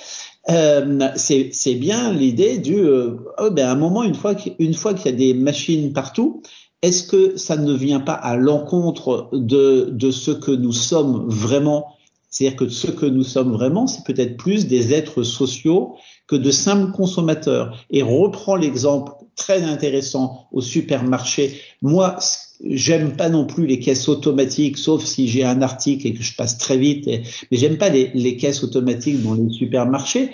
euh, 0.51 1.09
c'est 1.17 1.75
bien 1.75 2.13
l'idée 2.13 2.59
du 2.59 2.79
euh, 2.79 3.17
oh, 3.39 3.51
ben 3.51 3.67
à 3.67 3.73
un 3.73 3.77
moment 3.77 4.03
une 4.03 4.15
fois 4.15 4.35
qu'une 4.35 4.75
fois 4.75 4.95
qu'il 4.95 5.11
y 5.11 5.15
a 5.15 5.17
des 5.17 5.35
machines 5.35 5.93
partout, 5.93 6.43
est-ce 6.83 7.05
que 7.05 7.37
ça 7.37 7.57
ne 7.57 7.73
vient 7.73 8.01
pas 8.01 8.13
à 8.13 8.37
l'encontre 8.37 9.31
de, 9.33 9.89
de 9.91 10.11
ce 10.11 10.31
que 10.31 10.51
nous 10.51 10.73
sommes 10.73 11.29
vraiment? 11.29 11.87
C'est-à-dire 12.29 12.57
que 12.57 12.69
ce 12.69 12.91
que 12.91 13.07
nous 13.07 13.23
sommes 13.23 13.53
vraiment, 13.53 13.87
c'est 13.87 14.05
peut-être 14.05 14.37
plus 14.37 14.67
des 14.67 14.93
êtres 14.93 15.23
sociaux 15.23 15.95
que 16.27 16.37
de 16.37 16.51
simples 16.51 16.93
consommateurs. 16.93 17.85
Et 17.91 18.03
reprend 18.03 18.57
l'exemple 18.57 19.13
très 19.37 19.63
intéressant 19.63 20.47
au 20.53 20.61
supermarché. 20.61 21.61
Moi, 21.83 22.17
j'aime 22.65 23.17
pas 23.17 23.29
non 23.29 23.47
plus 23.47 23.67
les 23.67 23.81
caisses 23.81 24.09
automatiques, 24.09 24.79
sauf 24.79 25.05
si 25.05 25.29
j'ai 25.29 25.45
un 25.45 25.61
article 25.61 26.07
et 26.07 26.15
que 26.15 26.23
je 26.23 26.35
passe 26.35 26.59
très 26.59 26.79
vite. 26.79 27.07
mais 27.07 27.23
j'aime 27.57 27.79
pas 27.79 27.89
les, 27.89 28.11
les, 28.15 28.37
caisses 28.37 28.63
automatiques 28.63 29.23
dans 29.23 29.35
les 29.35 29.51
supermarchés 29.51 30.31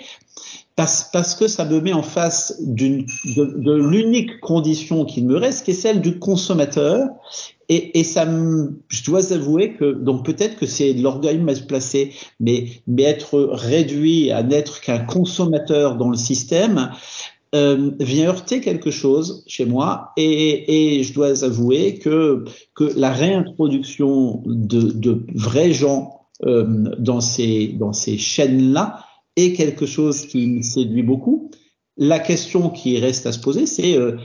parce, 0.75 1.09
parce 1.11 1.35
que 1.35 1.47
ça 1.47 1.65
me 1.65 1.81
met 1.81 1.93
en 1.93 2.03
face 2.03 2.55
de, 2.61 3.05
de 3.35 3.73
l'unique 3.73 4.39
condition 4.39 5.05
qui 5.05 5.21
me 5.23 5.35
reste, 5.37 5.65
qui 5.65 5.71
est 5.71 5.75
celle 5.75 6.01
du 6.01 6.19
consommateur. 6.19 7.09
Et, 7.69 7.99
et 7.99 8.03
ça, 8.03 8.25
me, 8.25 8.79
je 8.89 9.03
dois 9.05 9.31
avouer 9.31 9.73
que 9.73 9.93
donc 9.93 10.25
peut-être 10.25 10.57
que 10.57 10.65
c'est 10.65 10.93
de 10.93 11.01
l'orgueil 11.01 11.37
mal 11.37 11.55
placé, 11.67 12.11
mais 12.39 12.67
mais 12.85 13.03
être 13.03 13.39
réduit 13.51 14.31
à 14.31 14.43
n'être 14.43 14.81
qu'un 14.81 14.99
consommateur 14.99 15.95
dans 15.95 16.09
le 16.09 16.17
système, 16.17 16.91
euh, 17.53 17.91
vient 17.99 18.29
heurter 18.29 18.61
quelque 18.61 18.91
chose 18.91 19.43
chez 19.45 19.65
moi 19.65 20.13
et, 20.15 20.99
et 20.99 21.03
je 21.03 21.13
dois 21.13 21.43
avouer 21.43 21.99
que, 21.99 22.45
que 22.75 22.85
la 22.95 23.11
réintroduction 23.11 24.41
de, 24.45 24.81
de 24.81 25.25
vrais 25.35 25.73
gens 25.73 26.27
euh, 26.45 26.65
dans 26.97 27.19
ces, 27.19 27.67
dans 27.67 27.91
ces 27.91 28.17
chaînes-là 28.17 29.03
est 29.41 29.53
quelque 29.53 29.85
chose 29.85 30.25
qui 30.27 30.47
me 30.47 30.61
séduit 30.61 31.03
beaucoup. 31.03 31.51
La 31.97 32.19
question 32.19 32.69
qui 32.69 32.99
reste 32.99 33.25
à 33.25 33.31
se 33.31 33.39
poser, 33.39 33.65
c'est 33.65 33.97
euh, 33.97 34.17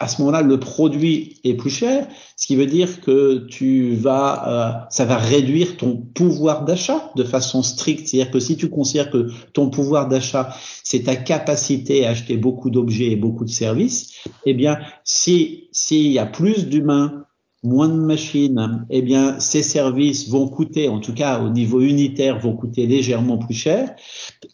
à 0.00 0.08
ce 0.08 0.22
moment-là, 0.22 0.40
le 0.40 0.58
produit 0.58 1.38
est 1.44 1.54
plus 1.54 1.70
cher, 1.70 2.08
ce 2.34 2.46
qui 2.46 2.56
veut 2.56 2.66
dire 2.66 3.02
que 3.02 3.46
tu 3.50 3.94
vas, 3.94 4.48
euh, 4.48 4.86
ça 4.88 5.04
va 5.04 5.18
réduire 5.18 5.76
ton 5.76 5.98
pouvoir 5.98 6.64
d'achat 6.64 7.12
de 7.16 7.22
façon 7.22 7.62
stricte. 7.62 8.08
C'est-à-dire 8.08 8.32
que 8.32 8.40
si 8.40 8.56
tu 8.56 8.70
considères 8.70 9.10
que 9.10 9.30
ton 9.52 9.68
pouvoir 9.68 10.08
d'achat, 10.08 10.56
c'est 10.82 11.04
ta 11.04 11.16
capacité 11.16 12.06
à 12.06 12.10
acheter 12.10 12.38
beaucoup 12.38 12.70
d'objets 12.70 13.12
et 13.12 13.16
beaucoup 13.16 13.44
de 13.44 13.50
services, 13.50 14.24
eh 14.46 14.54
bien, 14.54 14.78
si 15.04 15.68
s'il 15.70 16.10
y 16.10 16.18
a 16.18 16.26
plus 16.26 16.66
d'humains, 16.66 17.26
moins 17.62 17.88
de 17.88 17.94
machines, 17.94 18.86
eh 18.88 19.02
bien, 19.02 19.38
ces 19.38 19.62
services 19.62 20.30
vont 20.30 20.48
coûter, 20.48 20.88
en 20.88 20.98
tout 20.98 21.12
cas 21.12 21.40
au 21.40 21.50
niveau 21.50 21.80
unitaire, 21.80 22.38
vont 22.38 22.56
coûter 22.56 22.86
légèrement 22.86 23.36
plus 23.36 23.54
cher, 23.54 23.94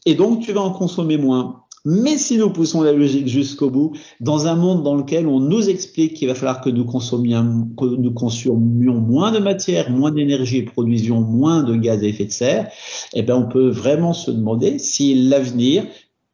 et 0.07 0.15
donc 0.15 0.41
tu 0.41 0.53
vas 0.53 0.63
en 0.63 0.71
consommer 0.71 1.19
moins. 1.19 1.63
Mais 1.89 2.19
si 2.19 2.37
nous 2.37 2.51
poussons 2.51 2.83
la 2.83 2.93
logique 2.93 3.29
jusqu'au 3.29 3.71
bout, 3.71 3.93
dans 4.19 4.49
un 4.49 4.57
monde 4.57 4.83
dans 4.83 4.97
lequel 4.97 5.29
on 5.29 5.39
nous 5.39 5.69
explique 5.69 6.15
qu'il 6.15 6.27
va 6.27 6.35
falloir 6.35 6.61
que 6.61 6.69
nous 6.69 6.85
consommions, 6.85 7.45
moins 7.77 9.31
de 9.31 9.39
matière, 9.39 9.89
moins 9.89 10.11
d'énergie 10.11 10.59
et 10.59 10.63
produisions 10.65 11.21
moins 11.21 11.63
de 11.63 11.77
gaz 11.77 12.03
à 12.03 12.07
effet 12.07 12.25
de 12.25 12.33
serre, 12.33 12.69
eh 13.15 13.23
bien, 13.23 13.37
on 13.37 13.49
peut 13.49 13.69
vraiment 13.69 14.15
se 14.15 14.33
demander 14.33 14.81
si 14.81 15.15
l'avenir 15.29 15.85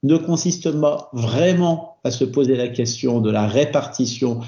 ne 0.02 0.16
consiste 0.16 0.70
pas 0.80 1.10
vraiment 1.12 1.96
à 2.02 2.10
se 2.10 2.24
poser 2.24 2.56
la 2.56 2.68
question 2.68 3.20
de 3.20 3.30
la 3.30 3.46
répartition 3.46 4.40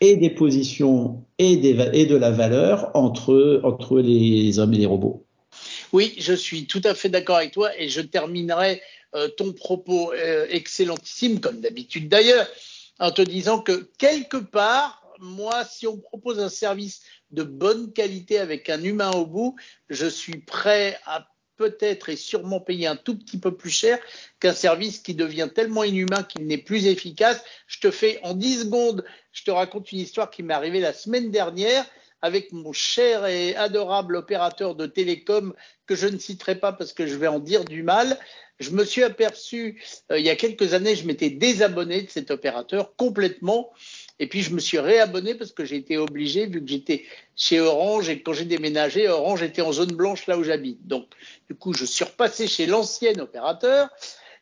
et 0.00 0.16
des 0.16 0.30
positions 0.30 1.24
et, 1.38 1.56
de 1.56 2.16
la 2.16 2.30
valeur 2.30 2.92
entre 2.94 3.98
les 3.98 4.58
hommes 4.60 4.74
et 4.74 4.78
les 4.78 4.86
robots. 4.86 5.24
Oui, 5.94 6.12
je 6.18 6.32
suis 6.32 6.66
tout 6.66 6.80
à 6.82 6.92
fait 6.92 7.08
d'accord 7.08 7.36
avec 7.36 7.52
toi 7.52 7.70
et 7.80 7.88
je 7.88 8.00
terminerai 8.00 8.82
euh, 9.14 9.28
ton 9.28 9.52
propos 9.52 10.12
euh, 10.12 10.44
excellentissime, 10.50 11.38
comme 11.38 11.60
d'habitude 11.60 12.08
d'ailleurs, 12.08 12.48
en 12.98 13.12
te 13.12 13.22
disant 13.22 13.60
que 13.60 13.88
quelque 13.96 14.38
part, 14.38 15.00
moi, 15.20 15.64
si 15.64 15.86
on 15.86 15.96
propose 15.96 16.40
un 16.40 16.48
service 16.48 17.02
de 17.30 17.44
bonne 17.44 17.92
qualité 17.92 18.40
avec 18.40 18.70
un 18.70 18.82
humain 18.82 19.12
au 19.12 19.24
bout, 19.24 19.54
je 19.88 20.06
suis 20.06 20.38
prêt 20.38 20.98
à 21.06 21.28
peut-être 21.54 22.08
et 22.08 22.16
sûrement 22.16 22.58
payer 22.58 22.88
un 22.88 22.96
tout 22.96 23.16
petit 23.16 23.38
peu 23.38 23.56
plus 23.56 23.70
cher 23.70 24.00
qu'un 24.40 24.52
service 24.52 24.98
qui 24.98 25.14
devient 25.14 25.48
tellement 25.54 25.84
inhumain 25.84 26.24
qu'il 26.24 26.44
n'est 26.48 26.58
plus 26.58 26.86
efficace. 26.86 27.44
Je 27.68 27.78
te 27.78 27.92
fais 27.92 28.18
en 28.24 28.34
10 28.34 28.62
secondes, 28.62 29.04
je 29.30 29.44
te 29.44 29.52
raconte 29.52 29.92
une 29.92 30.00
histoire 30.00 30.28
qui 30.30 30.42
m'est 30.42 30.54
arrivée 30.54 30.80
la 30.80 30.92
semaine 30.92 31.30
dernière 31.30 31.86
avec 32.24 32.52
mon 32.52 32.72
cher 32.72 33.26
et 33.26 33.54
adorable 33.54 34.16
opérateur 34.16 34.74
de 34.74 34.86
télécom 34.86 35.52
que 35.86 35.94
je 35.94 36.06
ne 36.06 36.18
citerai 36.18 36.54
pas 36.54 36.72
parce 36.72 36.94
que 36.94 37.06
je 37.06 37.16
vais 37.16 37.26
en 37.28 37.38
dire 37.38 37.64
du 37.64 37.82
mal 37.82 38.18
je 38.60 38.70
me 38.70 38.84
suis 38.84 39.02
aperçu, 39.02 39.82
euh, 40.12 40.18
il 40.18 40.24
y 40.24 40.30
a 40.30 40.36
quelques 40.36 40.74
années, 40.74 40.94
je 40.94 41.06
m'étais 41.06 41.30
désabonné 41.30 42.02
de 42.02 42.10
cet 42.10 42.30
opérateur 42.30 42.94
complètement. 42.96 43.72
Et 44.20 44.28
puis, 44.28 44.42
je 44.42 44.54
me 44.54 44.60
suis 44.60 44.78
réabonné 44.78 45.34
parce 45.34 45.52
que 45.52 45.64
j'ai 45.64 45.76
été 45.76 45.98
obligé, 45.98 46.46
vu 46.46 46.62
que 46.62 46.70
j'étais 46.70 47.04
chez 47.34 47.60
Orange 47.60 48.08
et 48.08 48.22
quand 48.22 48.32
j'ai 48.32 48.44
déménagé, 48.44 49.08
Orange 49.08 49.42
était 49.42 49.62
en 49.62 49.72
zone 49.72 49.92
blanche 49.92 50.26
là 50.28 50.38
où 50.38 50.44
j'habite. 50.44 50.86
Donc, 50.86 51.06
du 51.48 51.56
coup, 51.56 51.72
je 51.72 51.84
suis 51.84 52.04
repassé 52.04 52.46
chez 52.46 52.66
l'ancien 52.66 53.18
opérateur 53.18 53.88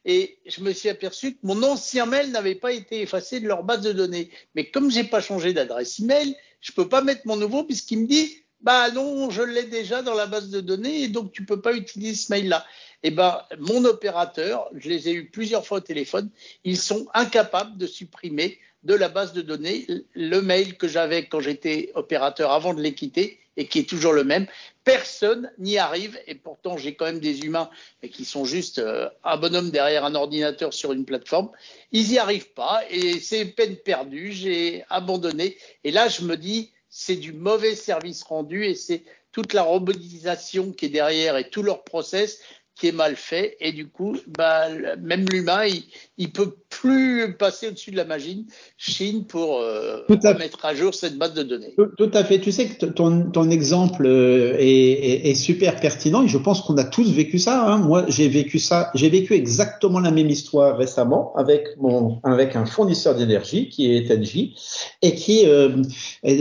et 0.04 0.38
je 0.44 0.60
me 0.62 0.72
suis 0.72 0.90
aperçu 0.90 1.34
que 1.34 1.38
mon 1.42 1.62
ancien 1.62 2.04
mail 2.04 2.32
n'avait 2.32 2.56
pas 2.56 2.72
été 2.72 3.00
effacé 3.00 3.40
de 3.40 3.48
leur 3.48 3.62
base 3.62 3.80
de 3.80 3.92
données. 3.92 4.30
Mais 4.54 4.70
comme 4.70 4.90
j'ai 4.90 5.04
pas 5.04 5.22
changé 5.22 5.54
d'adresse 5.54 6.00
email, 6.00 6.36
je 6.62 6.72
peux 6.72 6.88
pas 6.88 7.02
mettre 7.02 7.26
mon 7.26 7.36
nouveau 7.36 7.64
puisqu'il 7.64 8.00
me 8.00 8.06
dit, 8.06 8.38
bah 8.62 8.90
non, 8.92 9.28
je 9.28 9.42
l'ai 9.42 9.64
déjà 9.64 10.00
dans 10.00 10.14
la 10.14 10.26
base 10.26 10.48
de 10.48 10.60
données 10.60 11.02
et 11.02 11.08
donc 11.08 11.32
tu 11.32 11.44
peux 11.44 11.60
pas 11.60 11.74
utiliser 11.74 12.14
ce 12.14 12.32
mail-là 12.32 12.64
eh 13.02 13.10
ben, 13.10 13.42
mon 13.58 13.84
opérateur, 13.84 14.68
je 14.74 14.88
les 14.88 15.08
ai 15.08 15.12
eu 15.12 15.26
plusieurs 15.26 15.66
fois 15.66 15.78
au 15.78 15.80
téléphone, 15.80 16.30
ils 16.64 16.78
sont 16.78 17.06
incapables 17.14 17.76
de 17.76 17.86
supprimer 17.86 18.58
de 18.84 18.94
la 18.94 19.08
base 19.08 19.32
de 19.32 19.42
données 19.42 19.86
le 20.14 20.40
mail 20.40 20.76
que 20.76 20.88
j'avais 20.88 21.26
quand 21.26 21.40
j'étais 21.40 21.90
opérateur 21.94 22.52
avant 22.52 22.74
de 22.74 22.80
les 22.80 22.94
quitter. 22.94 23.38
Et 23.56 23.66
qui 23.66 23.78
est 23.78 23.88
toujours 23.88 24.12
le 24.12 24.24
même. 24.24 24.46
Personne 24.84 25.50
n'y 25.58 25.78
arrive 25.78 26.18
et 26.26 26.34
pourtant 26.34 26.76
j'ai 26.76 26.94
quand 26.94 27.04
même 27.04 27.20
des 27.20 27.40
humains 27.40 27.70
qui 28.10 28.24
sont 28.24 28.44
juste 28.44 28.78
euh, 28.78 29.08
un 29.24 29.36
bonhomme 29.36 29.70
derrière 29.70 30.04
un 30.04 30.14
ordinateur 30.14 30.72
sur 30.72 30.92
une 30.92 31.04
plateforme. 31.04 31.50
Ils 31.92 32.08
n'y 32.08 32.18
arrivent 32.18 32.52
pas 32.52 32.82
et 32.90 33.20
c'est 33.20 33.44
peine 33.44 33.76
perdue. 33.76 34.32
J'ai 34.32 34.84
abandonné 34.90 35.56
et 35.84 35.90
là 35.90 36.08
je 36.08 36.22
me 36.22 36.36
dis 36.36 36.72
c'est 36.88 37.16
du 37.16 37.32
mauvais 37.32 37.74
service 37.74 38.22
rendu 38.22 38.64
et 38.64 38.74
c'est 38.74 39.04
toute 39.32 39.54
la 39.54 39.62
robotisation 39.62 40.72
qui 40.72 40.86
est 40.86 40.90
derrière 40.90 41.36
et 41.36 41.48
tout 41.48 41.62
leur 41.62 41.84
process 41.84 42.40
qui 42.74 42.88
est 42.88 42.92
mal 42.92 43.16
fait 43.16 43.56
et 43.60 43.72
du 43.72 43.88
coup 43.88 44.16
bah, 44.38 44.68
même 45.00 45.26
l'humain 45.30 45.66
il, 45.66 45.84
il 46.18 46.32
peut 46.32 46.54
plus 46.68 47.36
passer 47.36 47.68
au-dessus 47.68 47.90
de 47.90 47.96
la 47.96 48.04
machine 48.04 48.46
Chine 48.76 49.26
pour 49.26 49.60
euh, 49.60 50.00
mettre 50.38 50.64
à 50.64 50.74
jour 50.74 50.94
cette 50.94 51.16
base 51.16 51.34
de 51.34 51.42
données. 51.42 51.74
Tout, 51.76 51.86
tout 51.96 52.10
à 52.14 52.24
fait. 52.24 52.40
Tu 52.40 52.50
sais 52.50 52.66
que 52.66 52.86
ton, 52.86 53.30
ton 53.30 53.50
exemple 53.50 54.06
euh, 54.06 54.56
est, 54.58 54.64
est, 54.66 55.30
est, 55.30 55.34
super 55.34 55.78
pertinent 55.80 56.24
et 56.24 56.28
je 56.28 56.38
pense 56.38 56.62
qu'on 56.62 56.76
a 56.78 56.84
tous 56.84 57.10
vécu 57.12 57.38
ça. 57.38 57.64
Hein. 57.64 57.78
Moi, 57.78 58.04
j'ai 58.08 58.28
vécu 58.28 58.58
ça. 58.58 58.90
J'ai 58.94 59.08
vécu 59.08 59.34
exactement 59.34 60.00
la 60.00 60.10
même 60.10 60.30
histoire 60.30 60.76
récemment 60.76 61.32
avec 61.36 61.68
mon 61.78 62.20
avec 62.24 62.56
un 62.56 62.66
fournisseur 62.66 63.14
d'énergie 63.14 63.68
qui 63.68 63.94
est 63.94 64.10
Engie 64.10 64.56
et 65.02 65.14
qui 65.14 65.46
euh, 65.46 65.82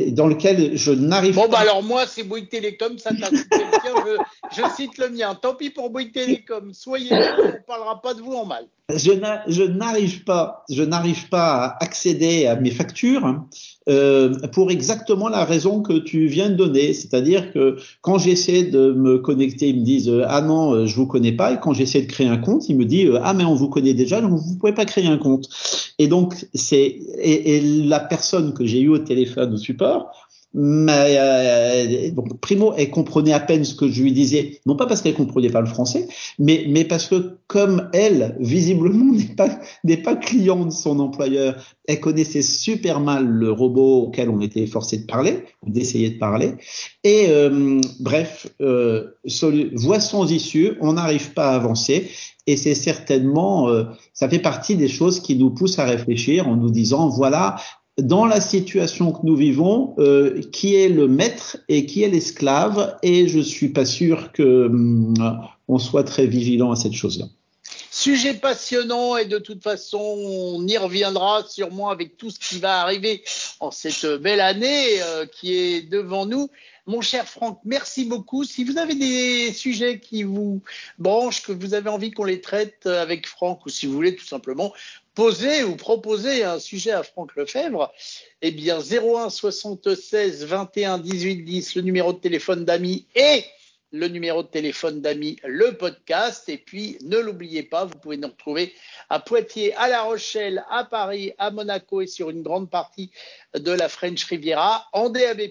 dans 0.10 0.28
lequel 0.28 0.78
je 0.78 0.91
n'arrive 0.91 1.36
bon, 1.36 1.41
pas. 1.41 1.48
Bon 1.48 1.54
bah 1.54 1.60
alors 1.60 1.84
moi 1.84 2.06
c'est 2.08 2.24
Bouygues 2.24 2.50
Télécom, 2.50 2.98
ça 2.98 3.12
t'a 3.12 3.30
je, 3.32 4.17
je 4.56 4.62
cite 4.76 4.98
le 4.98 5.10
mien. 5.10 5.38
Tant 5.39 5.56
pis 5.56 5.70
pour 5.70 5.89
Bouygues 5.89 6.12
Télécom. 6.12 6.20
Soyez 6.73 7.10
là, 7.10 7.36
on 7.39 7.45
ne 7.45 7.51
parlera 7.65 8.01
pas 8.01 8.13
de 8.13 8.21
vous 8.21 8.34
en 8.34 8.45
mal. 8.45 8.65
Je 8.93 9.63
n'arrive 9.63 10.23
pas, 10.23 10.65
je 10.69 10.84
n'arrive 10.84 11.29
pas 11.29 11.65
à 11.65 11.84
accéder 11.84 12.45
à 12.45 12.55
mes 12.55 12.71
factures 12.71 13.41
euh, 13.88 14.34
pour 14.51 14.69
exactement 14.69 15.29
la 15.29 15.45
raison 15.45 15.81
que 15.81 15.93
tu 15.93 16.27
viens 16.27 16.49
de 16.49 16.55
donner, 16.55 16.93
c'est-à-dire 16.93 17.53
que 17.53 17.77
quand 18.01 18.17
j'essaie 18.17 18.63
de 18.63 18.91
me 18.91 19.19
connecter, 19.19 19.69
ils 19.69 19.79
me 19.79 19.86
disent 19.86 20.12
ah 20.27 20.41
non, 20.41 20.86
je 20.86 20.95
vous 20.95 21.07
connais 21.07 21.31
pas, 21.31 21.53
et 21.53 21.60
quand 21.62 21.73
j'essaie 21.73 22.01
de 22.01 22.12
créer 22.12 22.27
un 22.27 22.38
compte, 22.38 22.67
ils 22.67 22.75
me 22.75 22.86
disent 22.86 23.17
ah 23.23 23.34
mais 23.34 23.45
on 23.45 23.55
vous 23.55 23.69
connaît 23.69 23.93
déjà, 23.93 24.19
donc 24.19 24.31
vous 24.31 24.57
pouvez 24.57 24.73
pas 24.73 24.86
créer 24.86 25.07
un 25.07 25.17
compte. 25.17 25.47
Et 25.97 26.07
donc 26.07 26.36
c'est 26.53 26.81
et, 26.84 27.55
et 27.55 27.62
la 27.62 28.01
personne 28.01 28.53
que 28.53 28.65
j'ai 28.65 28.81
eu 28.81 28.89
au 28.89 28.97
téléphone 28.97 29.53
au 29.53 29.57
support 29.57 30.12
mais 30.54 31.16
euh, 31.18 32.12
donc 32.12 32.40
primo, 32.40 32.74
elle 32.78 32.90
comprenait 32.90 33.34
à 33.34 33.40
peine 33.40 33.64
ce 33.64 33.76
que 33.76 33.88
je 33.88 34.04
lui 34.04 34.12
disais, 34.12 34.60
non 34.66 34.76
pas 34.76 34.86
parce 34.86 35.02
qu'elle 35.02 35.14
comprenait 35.14 35.50
pas 35.50 35.62
le 35.62 35.68
français, 35.68 36.08
mais 36.40 36.66
mais 36.68 36.84
parce 36.84 37.08
que 37.08 37.38
comme 37.48 37.90
elle 37.94 38.36
visiblement 38.40 39.14
n'est 39.14 39.36
pas 39.36 39.60
n'est 39.84 39.98
pas 39.98 40.16
client 40.16 40.66
de 40.66 40.72
son 40.72 41.00
employeur, 41.00 41.56
elle 41.88 42.00
connaissait 42.00 42.42
super 42.42 43.00
mal 43.00 43.26
le 43.26 43.52
robot 43.52 44.04
auquel 44.04 44.30
on 44.30 44.42
était 44.42 44.68
forcé 44.68 44.98
de 44.98 45.06
parler, 45.06 45.44
d'essayer 45.66 46.10
de 46.10 46.18
parler, 46.18 46.56
et 47.04 47.28
euh, 47.30 47.82
bref, 48.00 48.48
euh, 48.62 49.08
sans 49.28 50.32
issue, 50.32 50.74
on 50.82 50.94
n'arrive 50.94 51.34
pas 51.34 51.50
à 51.52 51.56
avancer. 51.56 52.10
Et 52.48 52.58
c'est 52.58 52.76
certainement, 52.76 53.70
euh, 53.70 53.86
ça 54.14 54.30
fait 54.30 54.40
partie 54.40 54.76
des 54.76 54.88
choses 54.88 55.20
qui 55.20 55.36
nous 55.36 55.52
poussent 55.52 55.80
à 55.80 55.86
réfléchir 55.86 56.48
en 56.48 56.56
nous 56.56 56.70
disant, 56.70 57.08
voilà, 57.08 57.56
dans 57.97 58.25
la 58.25 58.41
situation 58.41 59.12
que 59.12 59.25
nous 59.25 59.36
vivons, 59.36 59.95
euh, 59.99 60.41
qui 60.51 60.75
est 60.75 60.89
le 60.89 61.08
maître 61.08 61.58
et 61.67 61.86
qui 61.86 62.04
est 62.04 62.10
l'esclave, 62.10 62.97
et 63.04 63.27
je 63.27 63.39
suis 63.39 63.69
pas 63.69 63.86
sûr 63.86 64.32
que 64.32 64.67
hum, 64.67 65.13
on 65.67 65.77
soit 65.77 66.04
très 66.04 66.25
vigilant 66.25 66.71
à 66.71 66.75
cette 66.75 66.93
chose-là. 66.93 67.25
Sujet 67.93 68.34
passionnant 68.34 69.17
et 69.17 69.25
de 69.25 69.38
toute 69.38 69.62
façon, 69.62 69.99
on 69.99 70.65
y 70.65 70.77
reviendra 70.77 71.43
sûrement 71.47 71.89
avec 71.89 72.17
tout 72.17 72.30
ce 72.30 72.39
qui 72.39 72.60
va 72.60 72.82
arriver 72.82 73.23
en 73.60 73.69
cette 73.69 74.06
belle 74.21 74.39
année 74.39 75.01
euh, 75.01 75.25
qui 75.25 75.54
est 75.54 75.82
devant 75.82 76.25
nous. 76.25 76.49
Mon 76.88 77.01
cher 77.01 77.27
Franck, 77.27 77.60
merci 77.63 78.06
beaucoup. 78.06 78.43
Si 78.43 78.63
vous 78.63 78.77
avez 78.77 78.95
des 78.95 79.54
sujets 79.54 79.99
qui 79.99 80.23
vous 80.23 80.62
branchent, 80.97 81.43
que 81.43 81.51
vous 81.51 81.73
avez 81.73 81.89
envie 81.89 82.12
qu'on 82.12 82.23
les 82.23 82.41
traite 82.41 82.86
avec 82.86 83.27
Franck, 83.27 83.65
ou 83.65 83.69
si 83.69 83.86
vous 83.86 83.93
voulez 83.93 84.15
tout 84.15 84.25
simplement 84.25 84.73
poser 85.15 85.63
ou 85.63 85.76
proposer 85.76 86.43
un 86.43 86.60
sujet 86.60 86.91
à 86.91 87.04
Franck 87.04 87.36
Lefebvre, 87.36 87.91
eh 88.41 88.52
bien 88.52 88.80
01 88.80 89.30
76 89.30 90.45
21 90.45 90.97
18 91.00 91.43
10, 91.43 91.76
le 91.76 91.82
numéro 91.82 92.13
de 92.13 92.19
téléphone 92.19 92.65
d'Ami 92.65 93.08
et 93.15 93.43
le 93.91 94.08
numéro 94.08 94.41
de 94.41 94.47
téléphone 94.47 95.02
d'Ami, 95.02 95.38
le 95.43 95.74
podcast. 95.78 96.47
Et 96.47 96.58
puis, 96.58 96.97
ne 97.02 97.17
l'oubliez 97.17 97.63
pas, 97.63 97.86
vous 97.86 97.97
pouvez 97.97 98.17
nous 98.17 98.30
retrouver 98.30 98.74
à 99.10 99.19
Poitiers, 99.19 99.74
à 99.76 99.89
La 99.89 100.04
Rochelle, 100.04 100.63
à 100.69 100.86
Paris, 100.86 101.34
à 101.38 101.52
Monaco 101.52 102.02
et 102.02 102.08
sur 102.08 102.30
une 102.30 102.41
grande 102.41 102.69
partie 102.69 103.12
de 103.54 103.71
la 103.71 103.89
French 103.89 104.24
Riviera 104.24 104.88
en 104.93 105.10
DAB+, 105.10 105.41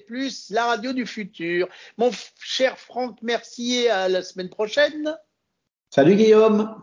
la 0.51 0.67
radio 0.67 0.93
du 0.93 1.07
futur. 1.07 1.69
Mon 1.99 2.11
cher 2.43 2.79
Franck, 2.79 3.19
merci 3.23 3.77
et 3.77 3.91
à 3.91 4.09
la 4.09 4.23
semaine 4.23 4.49
prochaine. 4.49 5.15
Salut 5.91 6.15
Guillaume 6.15 6.75